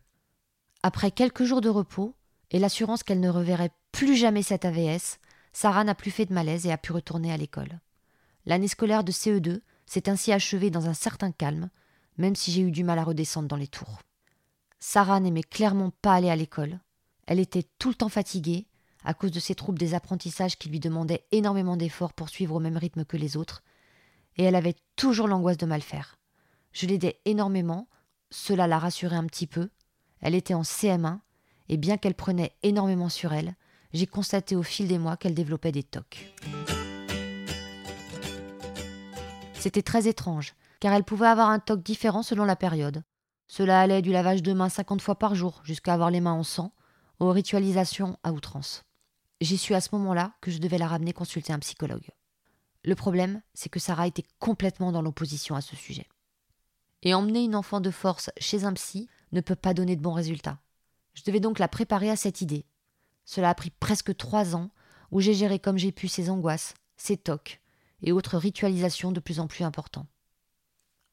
Après 0.83 1.11
quelques 1.11 1.45
jours 1.45 1.61
de 1.61 1.69
repos 1.69 2.15
et 2.51 2.59
l'assurance 2.59 3.03
qu'elle 3.03 3.21
ne 3.21 3.29
reverrait 3.29 3.71
plus 3.91 4.15
jamais 4.15 4.43
cette 4.43 4.65
AVS, 4.65 5.19
Sarah 5.53 5.83
n'a 5.83 5.95
plus 5.95 6.11
fait 6.11 6.25
de 6.25 6.33
malaise 6.33 6.65
et 6.65 6.71
a 6.71 6.77
pu 6.77 6.91
retourner 6.91 7.31
à 7.31 7.37
l'école. 7.37 7.79
L'année 8.45 8.67
scolaire 8.67 9.03
de 9.03 9.11
CE2 9.11 9.61
s'est 9.85 10.09
ainsi 10.09 10.31
achevée 10.31 10.69
dans 10.69 10.89
un 10.89 10.93
certain 10.93 11.31
calme, 11.31 11.69
même 12.17 12.35
si 12.35 12.51
j'ai 12.51 12.61
eu 12.61 12.71
du 12.71 12.83
mal 12.83 12.99
à 12.99 13.03
redescendre 13.03 13.47
dans 13.47 13.55
les 13.55 13.67
tours. 13.67 14.01
Sarah 14.79 15.19
n'aimait 15.19 15.43
clairement 15.43 15.91
pas 16.01 16.13
aller 16.13 16.29
à 16.29 16.35
l'école. 16.35 16.79
Elle 17.25 17.39
était 17.39 17.65
tout 17.79 17.89
le 17.89 17.95
temps 17.95 18.09
fatiguée 18.09 18.67
à 19.03 19.13
cause 19.13 19.31
de 19.31 19.39
ses 19.39 19.55
troubles 19.55 19.79
des 19.79 19.93
apprentissages 19.93 20.57
qui 20.57 20.69
lui 20.69 20.79
demandaient 20.79 21.25
énormément 21.31 21.77
d'efforts 21.77 22.13
pour 22.13 22.29
suivre 22.29 22.55
au 22.55 22.59
même 22.59 22.77
rythme 22.77 23.05
que 23.05 23.17
les 23.17 23.37
autres, 23.37 23.63
et 24.37 24.43
elle 24.43 24.55
avait 24.55 24.75
toujours 24.95 25.27
l'angoisse 25.27 25.57
de 25.57 25.65
mal 25.65 25.81
faire. 25.81 26.17
Je 26.71 26.87
l'aidais 26.87 27.19
énormément, 27.25 27.87
cela 28.31 28.67
la 28.67 28.79
rassurait 28.79 29.15
un 29.15 29.25
petit 29.25 29.47
peu. 29.47 29.69
Elle 30.21 30.35
était 30.35 30.55
en 30.55 30.63
CM1, 30.63 31.19
et 31.69 31.77
bien 31.77 31.97
qu'elle 31.97 32.15
prenait 32.15 32.55
énormément 32.63 33.09
sur 33.09 33.33
elle, 33.33 33.55
j'ai 33.93 34.07
constaté 34.07 34.55
au 34.55 34.63
fil 34.63 34.87
des 34.87 34.97
mois 34.97 35.17
qu'elle 35.17 35.35
développait 35.35 35.71
des 35.71 35.83
tocs. 35.83 36.33
C'était 39.53 39.83
très 39.83 40.07
étrange, 40.07 40.55
car 40.79 40.93
elle 40.93 41.03
pouvait 41.03 41.27
avoir 41.27 41.49
un 41.49 41.59
toc 41.59 41.83
différent 41.83 42.23
selon 42.23 42.43
la 42.43 42.55
période. 42.55 43.03
Cela 43.47 43.79
allait 43.79 44.01
du 44.01 44.11
lavage 44.11 44.41
de 44.41 44.51
mains 44.51 44.69
50 44.69 45.01
fois 45.01 45.19
par 45.19 45.35
jour 45.35 45.61
jusqu'à 45.63 45.93
avoir 45.93 46.09
les 46.09 46.21
mains 46.21 46.33
en 46.33 46.43
sang, 46.43 46.73
aux 47.19 47.31
ritualisations 47.31 48.17
à 48.23 48.33
outrance. 48.33 48.83
J'ai 49.41 49.57
su 49.57 49.73
à 49.73 49.81
ce 49.81 49.89
moment-là 49.93 50.33
que 50.41 50.51
je 50.51 50.59
devais 50.59 50.77
la 50.77 50.87
ramener 50.87 51.13
consulter 51.13 51.53
un 51.53 51.59
psychologue. 51.59 52.09
Le 52.83 52.95
problème, 52.95 53.41
c'est 53.53 53.69
que 53.69 53.79
Sarah 53.79 54.07
était 54.07 54.25
complètement 54.39 54.91
dans 54.91 55.01
l'opposition 55.01 55.55
à 55.55 55.61
ce 55.61 55.75
sujet. 55.75 56.07
Et 57.01 57.13
emmener 57.13 57.43
une 57.43 57.55
enfant 57.55 57.81
de 57.81 57.91
force 57.91 58.29
chez 58.37 58.65
un 58.65 58.73
psy 58.73 59.09
ne 59.31 59.41
peut 59.41 59.55
pas 59.55 59.73
donner 59.73 59.95
de 59.95 60.01
bons 60.01 60.13
résultats. 60.13 60.59
Je 61.13 61.23
devais 61.23 61.39
donc 61.39 61.59
la 61.59 61.67
préparer 61.67 62.09
à 62.09 62.15
cette 62.15 62.41
idée. 62.41 62.65
Cela 63.25 63.49
a 63.49 63.55
pris 63.55 63.69
presque 63.69 64.15
trois 64.15 64.55
ans, 64.55 64.69
où 65.11 65.21
j'ai 65.21 65.33
géré 65.33 65.59
comme 65.59 65.77
j'ai 65.77 65.91
pu 65.91 66.07
ses 66.07 66.29
angoisses, 66.29 66.73
ses 66.97 67.17
tocs 67.17 67.61
et 68.01 68.11
autres 68.11 68.37
ritualisations 68.37 69.11
de 69.11 69.19
plus 69.19 69.39
en 69.39 69.47
plus 69.47 69.63
importants. 69.63 70.07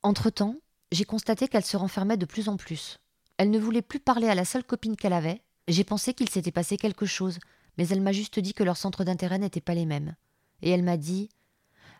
Entre-temps, 0.03 0.57
j'ai 0.91 1.05
constaté 1.05 1.47
qu'elle 1.49 1.65
se 1.65 1.77
renfermait 1.77 2.17
de 2.17 2.27
plus 2.27 2.49
en 2.49 2.57
plus. 2.57 2.99
Elle 3.37 3.51
ne 3.51 3.59
voulait 3.59 3.83
plus 3.83 4.01
parler 4.01 4.29
à 4.29 4.35
la 4.35 4.45
seule 4.45 4.65
copine 4.65 4.97
qu'elle 4.97 5.13
avait. 5.13 5.43
J'ai 5.69 5.85
pensé 5.85 6.15
qu'il 6.15 6.29
s'était 6.29 6.51
passé 6.51 6.77
quelque 6.77 7.07
chose, 7.07 7.39
mais 7.81 7.89
elle 7.89 8.03
m'a 8.03 8.13
juste 8.13 8.39
dit 8.39 8.53
que 8.53 8.63
leurs 8.63 8.77
centres 8.77 9.05
d'intérêt 9.05 9.39
n'étaient 9.39 9.63
pas 9.63 9.73
les 9.73 9.87
mêmes. 9.87 10.15
Et 10.61 10.69
elle 10.69 10.83
m'a 10.83 10.99
dit 10.99 11.31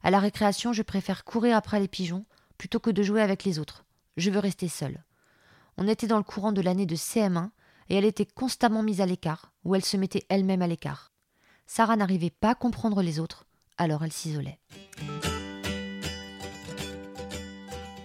À 0.03 0.11
la 0.11 0.19
récréation, 0.19 0.75
je 0.75 0.83
préfère 0.83 1.25
courir 1.25 1.57
après 1.57 1.81
les 1.81 1.89
pigeons 1.89 2.27
plutôt 2.59 2.81
que 2.81 2.91
de 2.91 3.03
jouer 3.03 3.23
avec 3.23 3.45
les 3.45 3.59
autres. 3.59 3.87
Je 4.19 4.29
veux 4.29 4.41
rester 4.41 4.69
seule. 4.69 5.03
On 5.79 5.89
était 5.89 6.07
dans 6.07 6.19
le 6.19 6.23
courant 6.23 6.53
de 6.53 6.61
l'année 6.61 6.85
de 6.85 6.97
CM1 6.97 7.49
et 7.89 7.95
elle 7.95 8.05
était 8.05 8.27
constamment 8.27 8.83
mise 8.83 9.01
à 9.01 9.07
l'écart, 9.07 9.55
ou 9.65 9.75
elle 9.75 9.83
se 9.83 9.97
mettait 9.97 10.27
elle-même 10.29 10.61
à 10.61 10.67
l'écart. 10.67 11.13
Sarah 11.67 11.97
n'arrivait 11.97 12.29
pas 12.29 12.51
à 12.51 12.55
comprendre 12.55 13.01
les 13.01 13.19
autres, 13.19 13.47
alors 13.79 14.05
elle 14.05 14.13
s'isolait. 14.13 14.61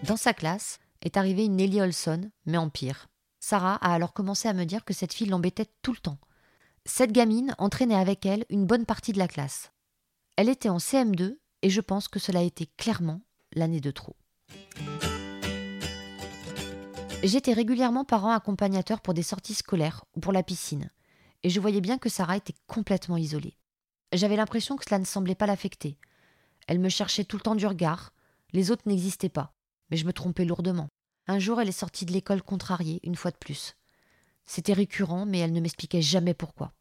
Dans 0.03 0.15
sa 0.15 0.33
classe 0.33 0.79
est 1.01 1.17
arrivée 1.17 1.43
une 1.43 1.57
Nelly 1.57 1.81
Olson, 1.81 2.31
mais 2.45 2.57
en 2.57 2.69
pire. 2.69 3.09
Sarah 3.41 3.75
a 3.75 3.93
alors 3.93 4.13
commencé 4.13 4.47
à 4.47 4.53
me 4.53 4.63
dire 4.63 4.85
que 4.85 4.93
cette 4.93 5.11
fille 5.11 5.27
l'embêtait 5.27 5.67
tout 5.81 5.91
le 5.91 5.97
temps. 5.97 6.19
Cette 6.87 7.11
gamine 7.11 7.55
entraînait 7.57 7.95
avec 7.95 8.27
elle 8.27 8.45
une 8.49 8.67
bonne 8.67 8.85
partie 8.85 9.11
de 9.11 9.17
la 9.17 9.27
classe. 9.27 9.71
Elle 10.35 10.49
était 10.49 10.69
en 10.69 10.77
CM2 10.77 11.37
et 11.63 11.69
je 11.71 11.81
pense 11.81 12.07
que 12.07 12.19
cela 12.19 12.39
a 12.39 12.43
été 12.43 12.67
clairement 12.77 13.21
l'année 13.53 13.81
de 13.81 13.89
trop. 13.89 14.15
J'étais 17.23 17.53
régulièrement 17.53 18.05
parent 18.05 18.29
accompagnateur 18.29 19.01
pour 19.01 19.15
des 19.15 19.23
sorties 19.23 19.55
scolaires 19.55 20.05
ou 20.15 20.19
pour 20.19 20.31
la 20.31 20.43
piscine, 20.43 20.91
et 21.41 21.49
je 21.49 21.59
voyais 21.59 21.81
bien 21.81 21.97
que 21.97 22.09
Sarah 22.09 22.37
était 22.37 22.53
complètement 22.67 23.17
isolée. 23.17 23.57
J'avais 24.13 24.35
l'impression 24.35 24.77
que 24.77 24.85
cela 24.85 24.99
ne 24.99 25.05
semblait 25.05 25.33
pas 25.33 25.47
l'affecter. 25.47 25.97
Elle 26.67 26.79
me 26.79 26.89
cherchait 26.89 27.25
tout 27.25 27.37
le 27.37 27.41
temps 27.41 27.55
du 27.55 27.65
regard, 27.65 28.13
les 28.53 28.69
autres 28.69 28.87
n'existaient 28.87 29.29
pas, 29.29 29.55
mais 29.89 29.97
je 29.97 30.05
me 30.05 30.13
trompais 30.13 30.45
lourdement. 30.45 30.89
Un 31.27 31.39
jour, 31.39 31.59
elle 31.59 31.69
est 31.69 31.71
sortie 31.71 32.05
de 32.05 32.13
l'école 32.13 32.43
contrariée, 32.43 32.99
une 33.03 33.15
fois 33.15 33.31
de 33.31 33.37
plus. 33.37 33.75
C'était 34.45 34.73
récurrent, 34.73 35.25
mais 35.25 35.39
elle 35.39 35.53
ne 35.53 35.61
m'expliquait 35.61 36.01
jamais 36.01 36.33
pourquoi. 36.33 36.73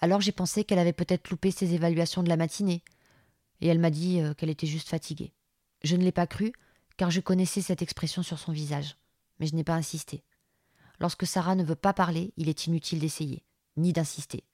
Alors 0.00 0.20
j'ai 0.20 0.32
pensé 0.32 0.64
qu'elle 0.64 0.78
avait 0.78 0.92
peut-être 0.92 1.30
loupé 1.30 1.50
ses 1.50 1.74
évaluations 1.74 2.22
de 2.22 2.28
la 2.28 2.36
matinée, 2.36 2.82
et 3.60 3.68
elle 3.68 3.78
m'a 3.78 3.90
dit 3.90 4.20
euh, 4.20 4.34
qu'elle 4.34 4.50
était 4.50 4.66
juste 4.66 4.88
fatiguée. 4.88 5.32
Je 5.82 5.96
ne 5.96 6.04
l'ai 6.04 6.12
pas 6.12 6.26
cru, 6.26 6.52
car 6.96 7.10
je 7.10 7.20
connaissais 7.20 7.62
cette 7.62 7.82
expression 7.82 8.22
sur 8.22 8.38
son 8.38 8.52
visage 8.52 8.96
mais 9.38 9.46
je 9.46 9.54
n'ai 9.54 9.64
pas 9.64 9.74
insisté. 9.74 10.22
Lorsque 11.00 11.26
Sarah 11.26 11.54
ne 11.54 11.64
veut 11.64 11.76
pas 11.76 11.92
parler, 11.92 12.32
il 12.36 12.48
est 12.48 12.66
inutile 12.66 13.00
d'essayer, 13.00 13.44
ni 13.76 13.92
d'insister. 13.92 14.44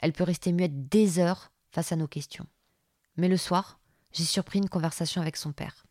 Elle 0.00 0.12
peut 0.12 0.24
rester 0.24 0.52
muette 0.52 0.88
des 0.88 1.18
heures 1.18 1.52
face 1.70 1.92
à 1.92 1.96
nos 1.96 2.06
questions. 2.06 2.46
Mais 3.16 3.28
le 3.28 3.36
soir, 3.36 3.80
j'ai 4.12 4.24
surpris 4.24 4.58
une 4.58 4.68
conversation 4.68 5.20
avec 5.20 5.36
son 5.36 5.52
père. 5.52 5.84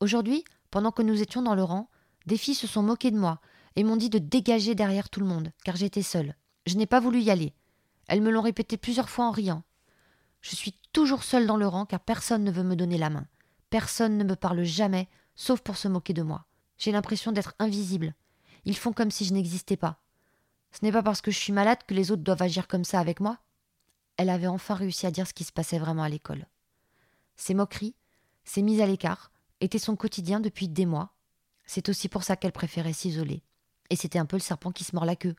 Aujourd'hui, 0.00 0.44
pendant 0.70 0.92
que 0.92 1.02
nous 1.02 1.22
étions 1.22 1.42
dans 1.42 1.54
le 1.54 1.62
rang, 1.62 1.88
des 2.26 2.36
filles 2.36 2.54
se 2.54 2.66
sont 2.66 2.82
moquées 2.82 3.10
de 3.10 3.18
moi 3.18 3.40
et 3.76 3.84
m'ont 3.84 3.96
dit 3.96 4.10
de 4.10 4.18
dégager 4.18 4.74
derrière 4.74 5.08
tout 5.08 5.20
le 5.20 5.26
monde, 5.26 5.52
car 5.64 5.76
j'étais 5.76 6.02
seule. 6.02 6.34
Je 6.66 6.76
n'ai 6.76 6.86
pas 6.86 7.00
voulu 7.00 7.20
y 7.20 7.30
aller. 7.30 7.54
Elles 8.08 8.20
me 8.20 8.30
l'ont 8.30 8.42
répété 8.42 8.76
plusieurs 8.76 9.08
fois 9.08 9.26
en 9.26 9.30
riant. 9.30 9.62
Je 10.40 10.56
suis 10.56 10.74
toujours 10.92 11.24
seule 11.24 11.46
dans 11.46 11.56
le 11.56 11.66
rang 11.66 11.86
car 11.86 12.00
personne 12.00 12.44
ne 12.44 12.50
veut 12.50 12.62
me 12.62 12.76
donner 12.76 12.98
la 12.98 13.10
main. 13.10 13.26
Personne 13.70 14.16
ne 14.16 14.24
me 14.24 14.36
parle 14.36 14.62
jamais, 14.62 15.08
sauf 15.36 15.60
pour 15.60 15.76
se 15.76 15.88
moquer 15.88 16.12
de 16.12 16.22
moi. 16.22 16.46
J'ai 16.78 16.92
l'impression 16.92 17.32
d'être 17.32 17.54
invisible. 17.58 18.14
Ils 18.64 18.76
font 18.76 18.92
comme 18.92 19.10
si 19.10 19.24
je 19.24 19.32
n'existais 19.32 19.76
pas. 19.76 20.00
Ce 20.72 20.84
n'est 20.84 20.92
pas 20.92 21.02
parce 21.02 21.20
que 21.20 21.30
je 21.30 21.38
suis 21.38 21.52
malade 21.52 21.78
que 21.86 21.94
les 21.94 22.10
autres 22.10 22.22
doivent 22.22 22.42
agir 22.42 22.68
comme 22.68 22.84
ça 22.84 23.00
avec 23.00 23.20
moi. 23.20 23.38
Elle 24.16 24.30
avait 24.30 24.46
enfin 24.46 24.74
réussi 24.74 25.06
à 25.06 25.10
dire 25.10 25.26
ce 25.26 25.34
qui 25.34 25.44
se 25.44 25.52
passait 25.52 25.78
vraiment 25.78 26.02
à 26.02 26.08
l'école. 26.08 26.46
Ces 27.36 27.54
moqueries, 27.54 27.94
ces 28.44 28.62
mises 28.62 28.80
à 28.80 28.86
l'écart, 28.86 29.30
étaient 29.60 29.78
son 29.78 29.96
quotidien 29.96 30.40
depuis 30.40 30.68
des 30.68 30.86
mois. 30.86 31.14
C'est 31.66 31.88
aussi 31.88 32.08
pour 32.08 32.22
ça 32.22 32.36
qu'elle 32.36 32.52
préférait 32.52 32.92
s'isoler. 32.92 33.42
Et 33.90 33.96
c'était 33.96 34.18
un 34.18 34.26
peu 34.26 34.36
le 34.36 34.42
serpent 34.42 34.72
qui 34.72 34.84
se 34.84 34.94
mord 34.94 35.04
la 35.04 35.16
queue. 35.16 35.34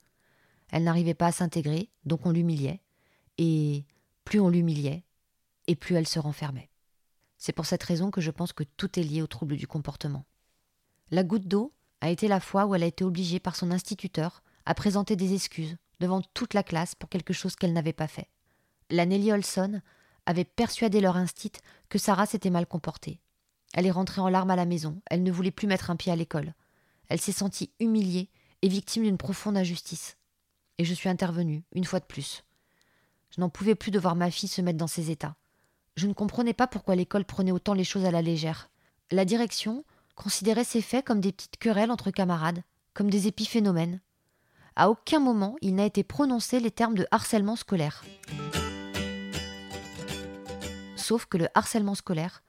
Elle 0.69 0.83
n'arrivait 0.83 1.13
pas 1.13 1.27
à 1.27 1.31
s'intégrer, 1.31 1.89
donc 2.05 2.25
on 2.25 2.31
l'humiliait. 2.31 2.81
Et 3.37 3.85
plus 4.25 4.39
on 4.39 4.49
l'humiliait, 4.49 5.03
et 5.67 5.75
plus 5.75 5.95
elle 5.95 6.07
se 6.07 6.19
renfermait. 6.19 6.69
C'est 7.37 7.53
pour 7.53 7.65
cette 7.65 7.83
raison 7.83 8.11
que 8.11 8.21
je 8.21 8.31
pense 8.31 8.53
que 8.53 8.63
tout 8.63 8.99
est 8.99 9.03
lié 9.03 9.21
au 9.21 9.27
trouble 9.27 9.55
du 9.55 9.65
comportement. 9.65 10.25
La 11.09 11.23
goutte 11.23 11.47
d'eau 11.47 11.73
a 12.01 12.09
été 12.09 12.27
la 12.27 12.39
fois 12.39 12.65
où 12.65 12.75
elle 12.75 12.83
a 12.83 12.87
été 12.87 13.03
obligée 13.03 13.39
par 13.39 13.55
son 13.55 13.71
instituteur 13.71 14.43
à 14.65 14.75
présenter 14.75 15.15
des 15.15 15.33
excuses 15.33 15.77
devant 15.99 16.21
toute 16.33 16.53
la 16.53 16.63
classe 16.63 16.95
pour 16.95 17.09
quelque 17.09 17.33
chose 17.33 17.55
qu'elle 17.55 17.73
n'avait 17.73 17.93
pas 17.93 18.07
fait. 18.07 18.29
La 18.89 19.05
Nelly 19.05 19.31
Olson 19.31 19.81
avait 20.25 20.45
persuadé 20.45 21.01
leur 21.01 21.17
instit 21.17 21.51
que 21.89 21.97
Sarah 21.97 22.25
s'était 22.25 22.49
mal 22.49 22.67
comportée. 22.67 23.19
Elle 23.73 23.85
est 23.85 23.91
rentrée 23.91 24.21
en 24.21 24.29
larmes 24.29 24.51
à 24.51 24.55
la 24.55 24.65
maison, 24.65 25.01
elle 25.05 25.23
ne 25.23 25.31
voulait 25.31 25.51
plus 25.51 25.67
mettre 25.67 25.91
un 25.91 25.95
pied 25.95 26.11
à 26.11 26.15
l'école. 26.15 26.53
Elle 27.07 27.21
s'est 27.21 27.31
sentie 27.31 27.71
humiliée 27.79 28.29
et 28.61 28.67
victime 28.67 29.03
d'une 29.03 29.17
profonde 29.17 29.57
injustice. 29.57 30.17
Et 30.77 30.85
je 30.85 30.93
suis 30.93 31.09
intervenue, 31.09 31.63
une 31.73 31.85
fois 31.85 31.99
de 31.99 32.05
plus. 32.05 32.43
Je 33.35 33.41
n'en 33.41 33.49
pouvais 33.49 33.75
plus 33.75 33.91
de 33.91 33.99
voir 33.99 34.15
ma 34.15 34.31
fille 34.31 34.49
se 34.49 34.61
mettre 34.61 34.77
dans 34.77 34.87
ces 34.87 35.11
états. 35.11 35.35
Je 35.95 36.07
ne 36.07 36.13
comprenais 36.13 36.53
pas 36.53 36.67
pourquoi 36.67 36.95
l'école 36.95 37.25
prenait 37.25 37.51
autant 37.51 37.73
les 37.73 37.83
choses 37.83 38.05
à 38.05 38.11
la 38.11 38.21
légère. 38.21 38.69
La 39.11 39.25
direction 39.25 39.83
considérait 40.15 40.63
ces 40.63 40.81
faits 40.81 41.05
comme 41.05 41.21
des 41.21 41.31
petites 41.31 41.57
querelles 41.57 41.91
entre 41.91 42.11
camarades, 42.11 42.63
comme 42.93 43.09
des 43.09 43.27
épiphénomènes. 43.27 44.01
À 44.75 44.89
aucun 44.89 45.19
moment 45.19 45.55
il 45.61 45.75
n'a 45.75 45.85
été 45.85 46.03
prononcé 46.03 46.59
les 46.59 46.71
termes 46.71 46.95
de 46.95 47.07
harcèlement 47.11 47.55
scolaire. 47.55 48.03
Sauf 50.95 51.25
que 51.25 51.37
le 51.37 51.47
harcèlement 51.55 51.95
scolaire 51.95 52.43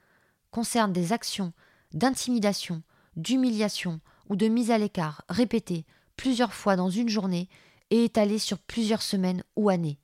concerne 0.50 0.92
des 0.92 1.12
actions 1.12 1.52
d'intimidation, 1.92 2.82
d'humiliation 3.16 4.00
ou 4.28 4.36
de 4.36 4.48
mise 4.48 4.70
à 4.70 4.78
l'écart 4.78 5.24
répétées 5.28 5.84
plusieurs 6.16 6.52
fois 6.52 6.76
dans 6.76 6.90
une 6.90 7.08
journée 7.08 7.48
et 7.90 8.04
étalées 8.04 8.38
sur 8.38 8.58
plusieurs 8.58 9.02
semaines 9.02 9.42
ou 9.56 9.68
années. 9.68 9.98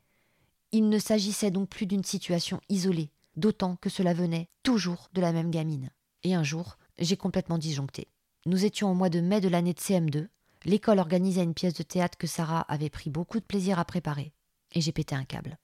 Il 0.72 0.88
ne 0.88 0.98
s'agissait 0.98 1.50
donc 1.50 1.68
plus 1.68 1.86
d'une 1.86 2.04
situation 2.04 2.60
isolée, 2.68 3.10
d'autant 3.36 3.76
que 3.76 3.90
cela 3.90 4.14
venait 4.14 4.48
toujours 4.62 5.08
de 5.12 5.20
la 5.20 5.32
même 5.32 5.50
gamine. 5.50 5.90
Et 6.24 6.34
un 6.34 6.42
jour, 6.42 6.76
j'ai 6.98 7.16
complètement 7.16 7.58
disjoncté. 7.58 8.08
Nous 8.46 8.64
étions 8.64 8.90
au 8.90 8.94
mois 8.94 9.10
de 9.10 9.20
mai 9.20 9.40
de 9.40 9.48
l'année 9.48 9.74
de 9.74 9.80
CM2. 9.80 10.28
L'école 10.64 10.98
organisait 10.98 11.42
une 11.42 11.54
pièce 11.54 11.74
de 11.74 11.82
théâtre 11.82 12.18
que 12.18 12.26
Sarah 12.26 12.62
avait 12.62 12.90
pris 12.90 13.10
beaucoup 13.10 13.38
de 13.38 13.44
plaisir 13.44 13.78
à 13.78 13.84
préparer. 13.84 14.32
Et 14.72 14.80
j'ai 14.80 14.92
pété 14.92 15.14
un 15.14 15.24
câble. 15.24 15.58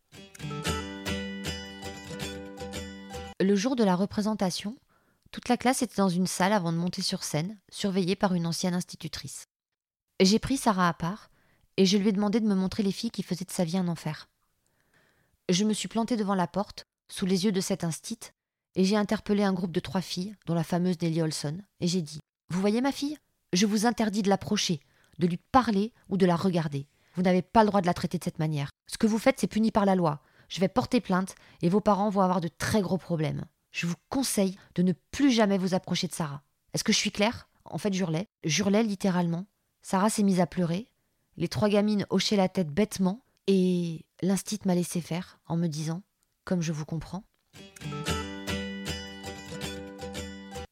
Le 3.41 3.57
jour 3.57 3.77
de 3.77 3.85
la 3.85 3.97
représentation, 3.97 4.77
toute 5.31 5.49
la 5.49 5.57
classe 5.57 5.83
était 5.83 5.97
dans 5.97 6.09
une 6.09 6.27
salle 6.27 6.53
avant 6.53 6.73
de 6.73 6.77
monter 6.77 7.03
sur 7.03 7.25
scène, 7.25 7.59
surveillée 7.71 8.17
par 8.17 8.35
une 8.35 8.47
ancienne 8.47 8.75
institutrice. 8.75 9.47
J'ai 10.21 10.39
pris 10.39 10.57
Sarah 10.57 10.89
à 10.89 10.95
part 10.95 11.31
et 11.77 11.87
je 11.87 11.97
lui 11.97 12.09
ai 12.09 12.13
demandé 12.13 12.41
de 12.41 12.47
me 12.47 12.55
montrer 12.55 12.83
les 12.83 12.93
filles 12.93 13.11
qui 13.11 13.23
faisaient 13.23 13.45
de 13.45 13.51
sa 13.51 13.65
vie 13.65 13.79
un 13.79 13.89
enfer. 13.89 14.29
Je 15.49 15.65
me 15.65 15.73
suis 15.73 15.89
plantée 15.89 16.17
devant 16.17 16.35
la 16.35 16.47
porte, 16.47 16.85
sous 17.09 17.27
les 17.27 17.45
yeux 17.45 17.53
de 17.53 17.61
cette 17.61 17.85
instite, 17.85 18.35
et 18.75 18.85
j'ai 18.85 18.97
interpellé 18.97 19.43
un 19.43 19.53
groupe 19.53 19.73
de 19.73 19.81
trois 19.81 20.01
filles, 20.01 20.35
dont 20.47 20.55
la 20.55 20.65
fameuse 20.65 21.01
Nelly 21.01 21.23
Olson, 21.23 21.59
et 21.81 21.89
j'ai 21.89 22.03
dit 22.03 22.21
Vous 22.51 22.61
voyez 22.61 22.81
ma 22.81 22.93
fille 22.93 23.19
Je 23.53 23.67
vous 23.67 23.87
interdis 23.87 24.23
de 24.23 24.29
l'approcher, 24.29 24.81
de 25.19 25.27
lui 25.27 25.39
parler 25.51 25.93
ou 26.09 26.17
de 26.17 26.27
la 26.27 26.37
regarder. 26.37 26.87
Vous 27.15 27.23
n'avez 27.23 27.43
pas 27.43 27.65
le 27.65 27.69
droit 27.69 27.81
de 27.81 27.87
la 27.87 27.95
traiter 27.95 28.19
de 28.19 28.25
cette 28.25 28.39
manière. 28.39 28.71
Ce 28.87 28.97
que 28.97 29.07
vous 29.07 29.19
faites, 29.19 29.41
c'est 29.41 29.47
puni 29.47 29.71
par 29.71 29.85
la 29.85 29.95
loi. 29.95 30.23
Je 30.53 30.61
vais 30.61 30.69
porter 30.69 31.01
plainte 31.01 31.35
et 31.63 31.71
vos 31.71 31.81
parents 31.81 32.11
vont 32.11 32.21
avoir 32.21 32.43
de 32.43 32.49
très 32.49 32.83
gros 32.83 32.99
problèmes. 32.99 33.47
Je 33.71 33.87
vous 33.87 33.95
conseille 34.11 34.59
de 34.75 34.83
ne 34.83 34.93
plus 35.11 35.31
jamais 35.31 35.57
vous 35.57 35.73
approcher 35.73 36.09
de 36.09 36.13
Sarah. 36.13 36.43
Est-ce 36.75 36.85
que 36.85 36.93
je 36.93 36.99
suis 36.99 37.11
claire? 37.11 37.49
En 37.65 37.79
fait, 37.79 37.95
j'hurlais. 37.95 38.29
J'hurlais 38.45 38.83
littéralement. 38.83 39.47
Sarah 39.81 40.11
s'est 40.11 40.23
mise 40.23 40.41
à 40.41 40.47
pleurer. 40.47 40.91
Les 41.39 41.49
trois 41.49 41.71
gamines 41.71 42.05
hochaient 42.11 42.37
la 42.37 42.51
tête 42.51 42.69
bêtement 42.69 43.25
et 43.47 44.05
l'instit 44.21 44.61
m'a 44.67 44.75
laissé 44.75 45.01
faire 45.01 45.39
en 45.47 45.57
me 45.57 45.69
disant 45.69 46.03
Comme 46.45 46.61
je 46.61 46.73
vous 46.73 46.85
comprends. 46.85 47.25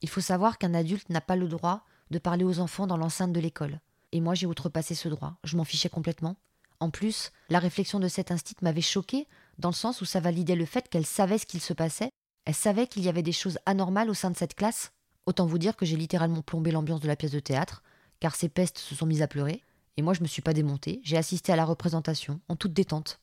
Il 0.03 0.11
faut 0.11 0.21
savoir 0.21 0.59
qu'un 0.59 0.75
adulte 0.75 1.09
n'a 1.09 1.23
pas 1.23 1.37
le 1.37 1.49
droit 1.49 1.87
de 2.11 2.19
parler 2.19 2.45
aux 2.45 2.59
enfants 2.59 2.87
dans 2.87 2.99
l'enceinte 2.99 3.33
de 3.33 3.41
l'école. 3.41 3.81
Et 4.13 4.21
moi, 4.21 4.35
j'ai 4.35 4.45
outrepassé 4.45 4.95
ce 4.95 5.09
droit. 5.09 5.39
Je 5.43 5.57
m'en 5.57 5.65
fichais 5.65 5.89
complètement. 5.89 6.37
En 6.81 6.89
plus, 6.91 7.31
la 7.51 7.59
réflexion 7.59 8.01
de 8.01 8.09
cette 8.09 8.31
instit 8.31 8.57
m'avait 8.63 8.81
choquée, 8.81 9.29
dans 9.61 9.71
le 9.71 9.75
sens 9.75 10.01
où 10.01 10.05
ça 10.05 10.21
validait 10.21 10.57
le 10.57 10.65
fait 10.65 10.89
qu'elle 10.89 11.07
savait 11.07 11.39
ce 11.39 11.47
qu'il 11.47 11.61
se 11.61 11.73
passait. 11.73 12.11
Elle 12.45 12.55
savait 12.55 12.87
qu'il 12.87 13.05
y 13.05 13.09
avait 13.09 13.23
des 13.23 13.33
choses 13.33 13.59
anormales 13.67 14.11
au 14.11 14.15
sein 14.15 14.31
de 14.31 14.37
cette 14.37 14.55
classe. 14.55 14.91
Autant 15.27 15.47
vous 15.47 15.59
dire 15.59 15.77
que 15.77 15.87
j'ai 15.87 15.97
littéralement 15.97 16.43
plombé 16.43 16.71
l'ambiance 16.71 17.01
de 17.01 17.07
la 17.07 17.17
pièce 17.17 17.31
de 17.31 17.41
théâtre, 17.41 17.83
car 18.19 18.35
ces 18.35 18.49
pestes 18.49 18.79
se 18.79 18.95
sont 18.95 19.07
mises 19.07 19.23
à 19.23 19.29
pleurer. 19.29 19.63
Et 19.97 20.03
moi, 20.03 20.15
je 20.15 20.23
me 20.23 20.27
suis 20.27 20.43
pas 20.43 20.55
démontée. 20.55 21.01
J'ai 21.05 21.17
assisté 21.17 21.53
à 21.53 21.57
la 21.57 21.65
représentation, 21.65 22.41
en 22.49 22.57
toute 22.57 22.73
détente. 22.73 23.21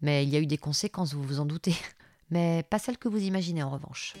Mais 0.00 0.24
il 0.24 0.30
y 0.30 0.36
a 0.36 0.40
eu 0.40 0.46
des 0.46 0.58
conséquences, 0.58 1.12
vous 1.12 1.22
vous 1.22 1.40
en 1.40 1.44
doutez. 1.44 1.74
Mais 2.30 2.62
pas 2.62 2.78
celles 2.78 2.98
que 2.98 3.08
vous 3.08 3.22
imaginez 3.22 3.62
en 3.62 3.70
revanche. 3.70 4.14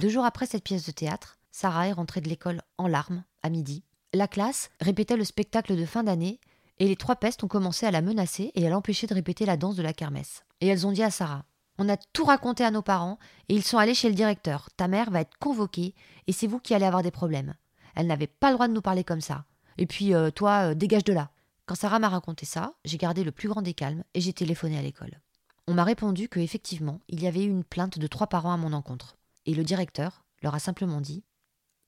Deux 0.00 0.08
jours 0.08 0.24
après 0.24 0.46
cette 0.46 0.64
pièce 0.64 0.84
de 0.84 0.92
théâtre, 0.92 1.38
Sarah 1.52 1.88
est 1.88 1.92
rentrée 1.92 2.20
de 2.20 2.28
l'école 2.28 2.60
en 2.76 2.88
larmes, 2.88 3.24
à 3.42 3.48
midi. 3.48 3.84
La 4.12 4.28
classe 4.28 4.70
répétait 4.80 5.16
le 5.16 5.24
spectacle 5.24 5.76
de 5.76 5.86
fin 5.86 6.02
d'année, 6.02 6.40
et 6.78 6.86
les 6.86 6.96
trois 6.96 7.16
pestes 7.16 7.42
ont 7.44 7.48
commencé 7.48 7.86
à 7.86 7.90
la 7.90 8.02
menacer 8.02 8.52
et 8.54 8.66
à 8.66 8.70
l'empêcher 8.70 9.06
de 9.06 9.14
répéter 9.14 9.46
la 9.46 9.56
danse 9.56 9.76
de 9.76 9.82
la 9.82 9.92
kermesse. 9.92 10.44
Et 10.60 10.66
elles 10.68 10.86
ont 10.86 10.92
dit 10.92 11.02
à 11.02 11.10
Sarah 11.10 11.44
On 11.78 11.88
a 11.88 11.96
tout 11.96 12.24
raconté 12.24 12.64
à 12.64 12.70
nos 12.70 12.82
parents, 12.82 13.18
et 13.48 13.54
ils 13.54 13.62
sont 13.62 13.78
allés 13.78 13.94
chez 13.94 14.08
le 14.08 14.14
directeur. 14.14 14.68
Ta 14.76 14.88
mère 14.88 15.10
va 15.10 15.20
être 15.20 15.36
convoquée, 15.38 15.94
et 16.26 16.32
c'est 16.32 16.46
vous 16.46 16.58
qui 16.58 16.74
allez 16.74 16.86
avoir 16.86 17.02
des 17.02 17.10
problèmes. 17.10 17.54
Elle 17.94 18.06
n'avait 18.06 18.26
pas 18.26 18.50
le 18.50 18.54
droit 18.54 18.68
de 18.68 18.74
nous 18.74 18.82
parler 18.82 19.04
comme 19.04 19.20
ça. 19.20 19.44
Et 19.78 19.86
puis, 19.86 20.14
euh, 20.14 20.30
toi, 20.30 20.70
euh, 20.70 20.74
dégage 20.74 21.04
de 21.04 21.12
là. 21.12 21.30
Quand 21.66 21.74
Sarah 21.74 21.98
m'a 21.98 22.08
raconté 22.08 22.46
ça, 22.46 22.74
j'ai 22.84 22.98
gardé 22.98 23.24
le 23.24 23.32
plus 23.32 23.48
grand 23.48 23.62
des 23.62 23.74
calmes 23.74 24.04
et 24.14 24.20
j'ai 24.20 24.32
téléphoné 24.32 24.78
à 24.78 24.82
l'école. 24.82 25.20
On 25.66 25.74
m'a 25.74 25.82
répondu 25.82 26.28
que 26.28 26.38
effectivement, 26.38 27.00
il 27.08 27.20
y 27.22 27.26
avait 27.26 27.44
eu 27.44 27.50
une 27.50 27.64
plainte 27.64 27.98
de 27.98 28.06
trois 28.06 28.28
parents 28.28 28.52
à 28.52 28.56
mon 28.56 28.72
encontre. 28.72 29.16
Et 29.46 29.54
le 29.54 29.64
directeur 29.64 30.24
leur 30.42 30.54
a 30.54 30.60
simplement 30.60 31.00
dit 31.00 31.24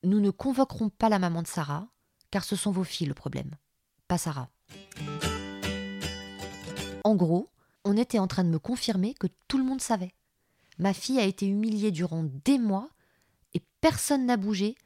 Nous 0.02 0.18
ne 0.18 0.30
convoquerons 0.30 0.88
pas 0.88 1.08
la 1.08 1.20
maman 1.20 1.42
de 1.42 1.46
Sarah, 1.46 1.86
car 2.30 2.42
ce 2.42 2.56
sont 2.56 2.72
vos 2.72 2.84
filles 2.84 3.06
le 3.06 3.14
problème, 3.14 3.52
pas 4.08 4.18
Sarah. 4.18 4.48
En 7.04 7.14
gros, 7.14 7.48
on 7.84 7.96
était 7.96 8.18
en 8.18 8.26
train 8.26 8.44
de 8.44 8.50
me 8.50 8.58
confirmer 8.58 9.14
que 9.14 9.26
tout 9.46 9.58
le 9.58 9.64
monde 9.64 9.80
savait. 9.80 10.14
Ma 10.78 10.92
fille 10.92 11.18
a 11.18 11.24
été 11.24 11.46
humiliée 11.46 11.90
durant 11.90 12.24
des 12.44 12.58
mois 12.58 12.88
et 13.54 13.62
personne 13.80 14.26
n'a 14.26 14.36
bougé 14.36 14.76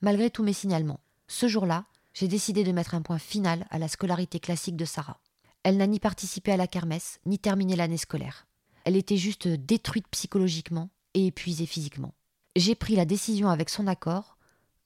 malgré 0.00 0.30
tous 0.30 0.42
mes 0.42 0.52
signalements. 0.52 1.00
Ce 1.28 1.48
jour-là, 1.48 1.84
j'ai 2.14 2.28
décidé 2.28 2.64
de 2.64 2.72
mettre 2.72 2.94
un 2.94 3.02
point 3.02 3.18
final 3.18 3.66
à 3.70 3.78
la 3.78 3.88
scolarité 3.88 4.40
classique 4.40 4.76
de 4.76 4.84
Sarah. 4.84 5.20
Elle 5.62 5.76
n'a 5.76 5.86
ni 5.86 6.00
participé 6.00 6.52
à 6.52 6.56
la 6.56 6.66
kermesse, 6.66 7.20
ni 7.26 7.38
terminé 7.38 7.76
l'année 7.76 7.96
scolaire. 7.96 8.46
Elle 8.84 8.96
était 8.96 9.16
juste 9.16 9.48
détruite 9.48 10.08
psychologiquement 10.08 10.90
et 11.14 11.26
épuisée 11.26 11.66
physiquement 11.66 12.14
j'ai 12.56 12.74
pris 12.74 12.96
la 12.96 13.04
décision 13.04 13.48
avec 13.48 13.70
son 13.70 13.86
accord 13.86 14.36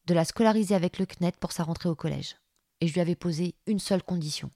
de 0.07 0.15
la 0.15 0.25
scolariser 0.25 0.75
avec 0.75 0.99
le 0.99 1.07
CNET 1.07 1.33
pour 1.41 1.53
sa 1.53 1.65
rentrée 1.65 1.89
au 1.89 1.95
collège. 1.95 2.37
Et 2.81 2.87
je 2.87 2.95
lui 2.95 3.01
avais 3.01 3.17
posé 3.17 3.55
une 3.67 3.79
seule 3.79 4.03
condition 4.03 4.51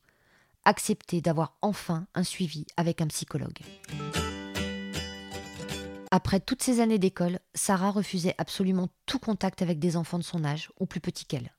accepter 0.65 1.21
d'avoir 1.21 1.57
enfin 1.63 2.07
un 2.15 2.25
suivi 2.25 2.67
avec 2.77 3.01
un 3.01 3.07
psychologue. 3.07 3.59
Après 6.11 6.41
toutes 6.41 6.63
ces 6.63 6.81
années 6.81 6.99
d'école, 6.99 7.39
Sarah 7.55 7.93
refusait 7.93 8.35
absolument 8.39 8.89
tout 9.07 9.21
contact 9.21 9.63
avec 9.63 9.79
des 9.79 9.97
enfants 9.97 10.19
de 10.19 10.25
son 10.25 10.45
âge 10.45 10.71
ou 10.81 10.87
plus 10.87 11.01
petits 11.01 11.25
qu'elle. 11.25 11.55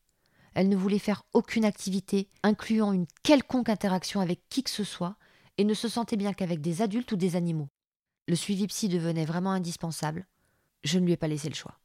Elle 0.54 0.68
ne 0.68 0.76
voulait 0.76 1.00
faire 1.00 1.24
aucune 1.34 1.64
activité 1.64 2.30
incluant 2.44 2.92
une 2.92 3.08
quelconque 3.24 3.70
interaction 3.70 4.20
avec 4.20 4.42
qui 4.50 4.64
que 4.64 4.70
ce 4.70 4.84
soit 4.84 5.16
et 5.58 5.64
ne 5.64 5.74
se 5.74 5.88
sentait 5.88 6.18
bien 6.18 6.34
qu'avec 6.34 6.60
des 6.60 6.82
adultes 6.82 7.12
ou 7.14 7.16
des 7.16 7.38
animaux. 7.38 7.70
Le 8.28 8.36
suivi 8.36 8.68
psy 8.68 8.90
devenait 8.90 9.26
vraiment 9.26 9.52
indispensable, 9.52 10.28
je 10.84 11.00
ne 11.00 11.06
lui 11.06 11.14
ai 11.14 11.18
pas 11.18 11.28
laissé 11.28 11.48
le 11.48 11.56
choix. 11.56 11.80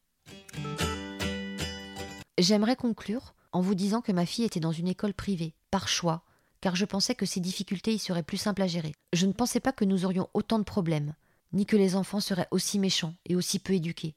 J'aimerais 2.38 2.76
conclure 2.76 3.34
en 3.52 3.60
vous 3.60 3.74
disant 3.74 4.00
que 4.00 4.12
ma 4.12 4.26
fille 4.26 4.44
était 4.44 4.60
dans 4.60 4.72
une 4.72 4.88
école 4.88 5.14
privée, 5.14 5.54
par 5.70 5.88
choix, 5.88 6.24
car 6.60 6.76
je 6.76 6.84
pensais 6.84 7.14
que 7.14 7.26
ses 7.26 7.40
difficultés 7.40 7.92
y 7.92 7.98
seraient 7.98 8.22
plus 8.22 8.36
simples 8.36 8.62
à 8.62 8.66
gérer. 8.66 8.92
Je 9.12 9.26
ne 9.26 9.32
pensais 9.32 9.60
pas 9.60 9.72
que 9.72 9.84
nous 9.84 10.04
aurions 10.04 10.28
autant 10.34 10.58
de 10.58 10.64
problèmes, 10.64 11.14
ni 11.52 11.66
que 11.66 11.76
les 11.76 11.96
enfants 11.96 12.20
seraient 12.20 12.48
aussi 12.50 12.78
méchants 12.78 13.14
et 13.24 13.36
aussi 13.36 13.58
peu 13.58 13.74
éduqués, 13.74 14.14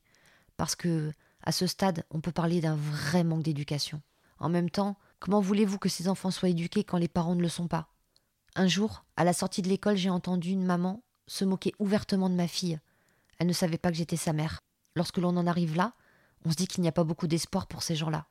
parce 0.58 0.76
que, 0.76 1.14
à 1.44 1.52
ce 1.52 1.68
stade, 1.68 2.06
on 2.10 2.22
peut 2.22 2.32
parler 2.32 2.62
d'un 2.62 2.76
vrai 2.76 3.24
manque 3.24 3.44
d'éducation. 3.44 4.02
En 4.40 4.50
même 4.50 4.70
temps, 4.70 4.98
comment 5.20 5.42
voulez-vous 5.42 5.80
que 5.80 5.90
ces 5.90 6.08
enfants 6.08 6.32
soient 6.32 6.50
éduqués 6.50 6.84
quand 6.84 6.98
les 6.98 7.08
parents 7.08 7.36
ne 7.36 7.42
le 7.42 7.50
sont 7.50 7.68
pas? 7.68 7.90
Un 8.56 8.68
jour, 8.68 9.06
à 9.16 9.24
la 9.24 9.34
sortie 9.34 9.62
de 9.62 9.70
l'école, 9.70 9.98
j'ai 9.98 10.10
entendu 10.10 10.52
une 10.52 10.66
maman 10.66 11.04
se 11.28 11.46
moquer 11.46 11.74
ouvertement 11.80 12.30
de 12.30 12.36
ma 12.36 12.48
fille. 12.48 12.80
Elle 13.38 13.48
ne 13.48 13.54
savait 13.54 13.78
pas 13.78 13.92
que 13.92 13.98
j'étais 13.98 14.18
sa 14.18 14.34
mère. 14.34 14.60
Lorsque 14.96 15.18
l'on 15.18 15.38
en 15.38 15.48
arrive 15.48 15.76
là, 15.76 15.94
on 16.46 16.52
se 16.52 16.56
dit 16.56 16.68
qu'il 16.68 16.82
n'y 16.82 16.88
a 16.88 16.94
pas 16.94 17.04
beaucoup 17.04 17.28
d'espoir 17.28 17.68
pour 17.68 17.84
ces 17.84 17.96
gens-là. 17.96 18.28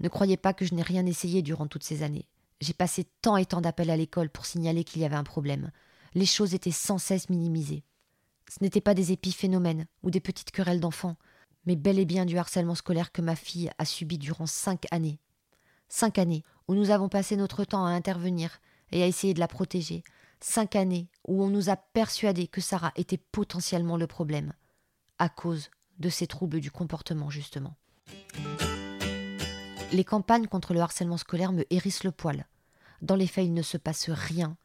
Ne 0.00 0.08
croyez 0.08 0.36
pas 0.36 0.52
que 0.52 0.64
je 0.64 0.74
n'ai 0.74 0.82
rien 0.82 1.06
essayé 1.06 1.42
durant 1.42 1.66
toutes 1.66 1.84
ces 1.84 2.02
années. 2.02 2.28
J'ai 2.62 2.74
passé 2.74 3.08
tant 3.22 3.36
et 3.36 3.44
tant 3.44 3.60
d'appels 3.60 3.90
à 3.90 3.96
l'école 3.96 4.30
pour 4.30 4.46
signaler 4.46 4.84
qu'il 4.84 5.02
y 5.02 5.04
avait 5.04 5.16
un 5.16 5.24
problème. 5.24 5.72
Les 6.14 6.26
choses 6.26 6.54
étaient 6.54 6.70
sans 6.70 6.96
cesse 6.96 7.28
minimisées. 7.28 7.82
Ce 8.48 8.62
n'étaient 8.62 8.80
pas 8.80 8.94
des 8.94 9.10
épiphénomènes 9.10 9.86
ou 10.04 10.12
des 10.12 10.20
petites 10.20 10.52
querelles 10.52 10.78
d'enfants, 10.78 11.16
mais 11.66 11.74
bel 11.74 11.98
et 11.98 12.04
bien 12.04 12.24
du 12.24 12.38
harcèlement 12.38 12.76
scolaire 12.76 13.10
que 13.10 13.20
ma 13.20 13.34
fille 13.34 13.72
a 13.78 13.84
subi 13.84 14.16
durant 14.16 14.46
cinq 14.46 14.84
années. 14.92 15.18
Cinq 15.88 16.18
années 16.18 16.44
où 16.68 16.76
nous 16.76 16.90
avons 16.90 17.08
passé 17.08 17.34
notre 17.34 17.64
temps 17.64 17.84
à 17.84 17.90
intervenir 17.90 18.60
et 18.92 19.02
à 19.02 19.08
essayer 19.08 19.34
de 19.34 19.40
la 19.40 19.48
protéger. 19.48 20.04
Cinq 20.38 20.76
années 20.76 21.08
où 21.26 21.42
on 21.42 21.48
nous 21.48 21.68
a 21.68 21.74
persuadé 21.74 22.46
que 22.46 22.60
Sarah 22.60 22.92
était 22.94 23.18
potentiellement 23.18 23.96
le 23.96 24.06
problème, 24.06 24.52
à 25.18 25.28
cause 25.28 25.68
de 25.98 26.08
ces 26.08 26.28
troubles 26.28 26.60
du 26.60 26.70
comportement, 26.70 27.28
justement. 27.28 27.74
Les 29.92 30.04
campagnes 30.04 30.46
contre 30.46 30.72
le 30.72 30.80
harcèlement 30.80 31.18
scolaire 31.18 31.52
me 31.52 31.66
hérissent 31.68 32.04
le 32.04 32.12
poil. 32.12 32.46
Dans 33.02 33.14
les 33.14 33.26
faits, 33.26 33.44
il 33.44 33.52
ne 33.52 33.60
se 33.60 33.76
passe 33.76 34.08
rien. 34.08 34.56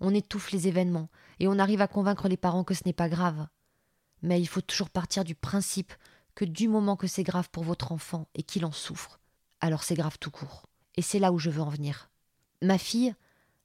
On 0.00 0.12
étouffe 0.12 0.50
les 0.50 0.66
événements 0.66 1.08
et 1.38 1.46
on 1.46 1.60
arrive 1.60 1.80
à 1.80 1.86
convaincre 1.86 2.26
les 2.26 2.36
parents 2.36 2.64
que 2.64 2.74
ce 2.74 2.82
n'est 2.84 2.92
pas 2.92 3.08
grave. 3.08 3.46
Mais 4.22 4.40
il 4.40 4.46
faut 4.46 4.60
toujours 4.60 4.90
partir 4.90 5.22
du 5.22 5.36
principe 5.36 5.92
que 6.34 6.44
du 6.44 6.66
moment 6.66 6.96
que 6.96 7.06
c'est 7.06 7.22
grave 7.22 7.48
pour 7.50 7.62
votre 7.62 7.92
enfant 7.92 8.26
et 8.34 8.42
qu'il 8.42 8.64
en 8.64 8.72
souffre, 8.72 9.20
alors 9.60 9.84
c'est 9.84 9.94
grave 9.94 10.18
tout 10.18 10.32
court. 10.32 10.66
Et 10.96 11.02
c'est 11.02 11.20
là 11.20 11.30
où 11.30 11.38
je 11.38 11.50
veux 11.50 11.62
en 11.62 11.68
venir. 11.68 12.10
Ma 12.60 12.78
fille 12.78 13.14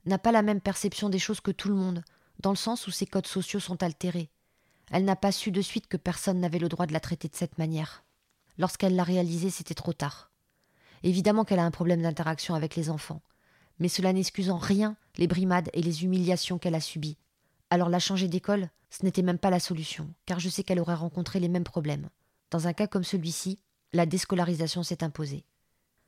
n'a 0.06 0.20
pas 0.20 0.32
la 0.32 0.44
même 0.44 0.62
perception 0.62 1.10
des 1.10 1.20
choses 1.20 1.42
que 1.42 1.52
tout 1.52 1.70
le 1.70 1.76
monde, 1.76 2.04
dans 2.42 2.52
le 2.52 2.56
sens 2.58 2.86
où 2.86 2.92
ses 2.92 3.08
codes 3.08 3.26
sociaux 3.26 3.60
sont 3.60 3.82
altérés. 3.82 4.30
Elle 4.92 5.06
n'a 5.06 5.16
pas 5.16 5.32
su 5.32 5.52
de 5.52 5.62
suite 5.62 5.88
que 5.88 5.98
personne 5.98 6.40
n'avait 6.40 6.60
le 6.60 6.70
droit 6.70 6.86
de 6.86 6.94
la 6.94 7.00
traiter 7.00 7.28
de 7.28 7.36
cette 7.36 7.58
manière. 7.58 8.04
Lorsqu'elle 8.60 8.96
l'a 8.96 9.04
réalisé, 9.04 9.50
c'était 9.50 9.74
trop 9.74 9.94
tard. 9.94 10.27
Évidemment 11.04 11.46
qu'elle 11.46 11.60
a 11.60 11.66
un 11.66 11.72
problème 11.72 12.02
d'interaction 12.02 12.56
avec 12.56 12.76
les 12.76 12.90
enfants, 12.90 13.22
mais 13.80 13.88
cela 13.88 14.14
n'excuse 14.14 14.50
en 14.50 14.58
rien 14.58 14.96
les 15.18 15.28
brimades 15.28 15.70
et 15.74 15.82
les 15.82 16.04
humiliations 16.04 16.58
qu'elle 16.58 16.76
a 16.76 16.82
subies. 16.82 17.18
Alors 17.70 17.90
la 17.90 18.00
changer 18.00 18.28
d'école, 18.28 18.70
ce 18.90 19.04
n'était 19.04 19.22
même 19.22 19.38
pas 19.38 19.50
la 19.50 19.60
solution, 19.60 20.14
car 20.26 20.40
je 20.40 20.50
sais 20.50 20.64
qu'elle 20.64 20.80
aurait 20.80 20.96
rencontré 20.96 21.40
les 21.40 21.50
mêmes 21.50 21.64
problèmes. 21.64 22.10
Dans 22.52 22.68
un 22.68 22.74
cas 22.74 22.88
comme 22.88 23.04
celui-ci, 23.04 23.60
la 23.94 24.06
déscolarisation 24.06 24.84
s'est 24.84 25.04
imposée. 25.04 25.46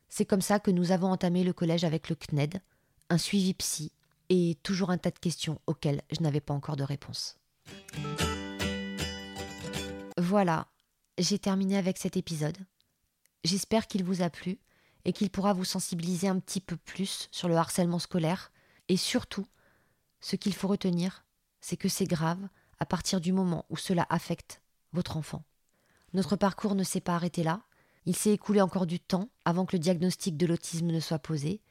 C'est 0.07 0.25
comme 0.25 0.41
ça 0.41 0.59
que 0.59 0.71
nous 0.71 0.91
avons 0.91 1.11
entamé 1.11 1.43
le 1.43 1.53
collège 1.53 1.83
avec 1.83 2.09
le 2.09 2.15
CNED, 2.15 2.61
un 3.09 3.17
suivi 3.17 3.53
psy, 3.53 3.91
et 4.29 4.57
toujours 4.63 4.89
un 4.89 4.97
tas 4.97 5.11
de 5.11 5.19
questions 5.19 5.59
auxquelles 5.67 6.01
je 6.11 6.21
n'avais 6.21 6.41
pas 6.41 6.53
encore 6.53 6.75
de 6.75 6.83
réponse. 6.83 7.37
Voilà, 10.17 10.67
j'ai 11.17 11.39
terminé 11.39 11.77
avec 11.77 11.97
cet 11.97 12.17
épisode. 12.17 12.57
J'espère 13.43 13.87
qu'il 13.87 14.03
vous 14.03 14.21
a 14.21 14.29
plu 14.29 14.59
et 15.05 15.13
qu'il 15.13 15.29
pourra 15.29 15.53
vous 15.53 15.65
sensibiliser 15.65 16.27
un 16.27 16.39
petit 16.39 16.61
peu 16.61 16.75
plus 16.75 17.27
sur 17.31 17.47
le 17.47 17.55
harcèlement 17.55 17.99
scolaire. 17.99 18.51
Et 18.87 18.97
surtout, 18.97 19.45
ce 20.19 20.35
qu'il 20.35 20.53
faut 20.53 20.67
retenir, 20.67 21.25
c'est 21.61 21.77
que 21.77 21.89
c'est 21.89 22.05
grave 22.05 22.47
à 22.79 22.85
partir 22.85 23.21
du 23.21 23.31
moment 23.31 23.65
où 23.69 23.77
cela 23.77 24.05
affecte 24.09 24.61
votre 24.93 25.17
enfant. 25.17 25.43
Notre 26.13 26.35
parcours 26.35 26.75
ne 26.75 26.83
s'est 26.83 27.01
pas 27.01 27.15
arrêté 27.15 27.43
là. 27.43 27.61
Il 28.05 28.15
s'est 28.15 28.33
écoulé 28.33 28.61
encore 28.61 28.87
du 28.87 28.99
temps 28.99 29.29
avant 29.45 29.65
que 29.65 29.75
le 29.75 29.79
diagnostic 29.79 30.37
de 30.37 30.45
l'autisme 30.45 30.87
ne 30.87 30.99
soit 30.99 31.19
posé. 31.19 31.61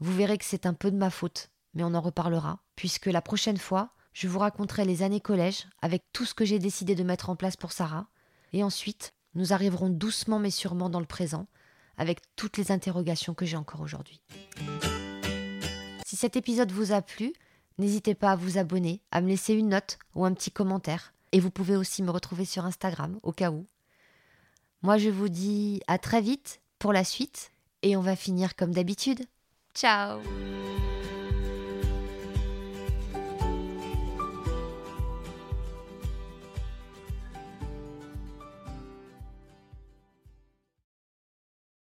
Vous 0.00 0.12
verrez 0.12 0.38
que 0.38 0.44
c'est 0.44 0.66
un 0.66 0.74
peu 0.74 0.90
de 0.90 0.96
ma 0.96 1.10
faute, 1.10 1.50
mais 1.74 1.84
on 1.84 1.94
en 1.94 2.00
reparlera, 2.00 2.60
puisque 2.74 3.06
la 3.06 3.22
prochaine 3.22 3.58
fois, 3.58 3.94
je 4.12 4.26
vous 4.26 4.38
raconterai 4.38 4.84
les 4.84 5.02
années 5.02 5.20
collège 5.20 5.66
avec 5.80 6.04
tout 6.12 6.24
ce 6.24 6.34
que 6.34 6.44
j'ai 6.44 6.58
décidé 6.58 6.94
de 6.94 7.04
mettre 7.04 7.30
en 7.30 7.36
place 7.36 7.56
pour 7.56 7.72
Sarah, 7.72 8.08
et 8.52 8.64
ensuite, 8.64 9.14
nous 9.34 9.52
arriverons 9.52 9.90
doucement 9.90 10.38
mais 10.38 10.50
sûrement 10.50 10.90
dans 10.90 11.00
le 11.00 11.06
présent, 11.06 11.46
avec 11.98 12.20
toutes 12.36 12.56
les 12.56 12.72
interrogations 12.72 13.34
que 13.34 13.44
j'ai 13.44 13.56
encore 13.56 13.80
aujourd'hui. 13.80 14.20
Si 16.06 16.16
cet 16.16 16.36
épisode 16.36 16.72
vous 16.72 16.92
a 16.92 17.02
plu, 17.02 17.32
n'hésitez 17.78 18.14
pas 18.14 18.32
à 18.32 18.36
vous 18.36 18.56
abonner, 18.56 19.02
à 19.10 19.20
me 19.20 19.28
laisser 19.28 19.52
une 19.54 19.68
note 19.68 19.98
ou 20.14 20.24
un 20.24 20.32
petit 20.32 20.50
commentaire. 20.50 21.12
Et 21.32 21.40
vous 21.40 21.50
pouvez 21.50 21.76
aussi 21.76 22.02
me 22.02 22.10
retrouver 22.10 22.46
sur 22.46 22.64
Instagram 22.64 23.18
au 23.22 23.32
cas 23.32 23.50
où. 23.50 23.66
Moi, 24.82 24.96
je 24.96 25.10
vous 25.10 25.28
dis 25.28 25.80
à 25.86 25.98
très 25.98 26.22
vite 26.22 26.60
pour 26.78 26.92
la 26.92 27.04
suite 27.04 27.52
et 27.82 27.96
on 27.96 28.00
va 28.00 28.16
finir 28.16 28.56
comme 28.56 28.72
d'habitude. 28.72 29.26
Ciao 29.74 30.20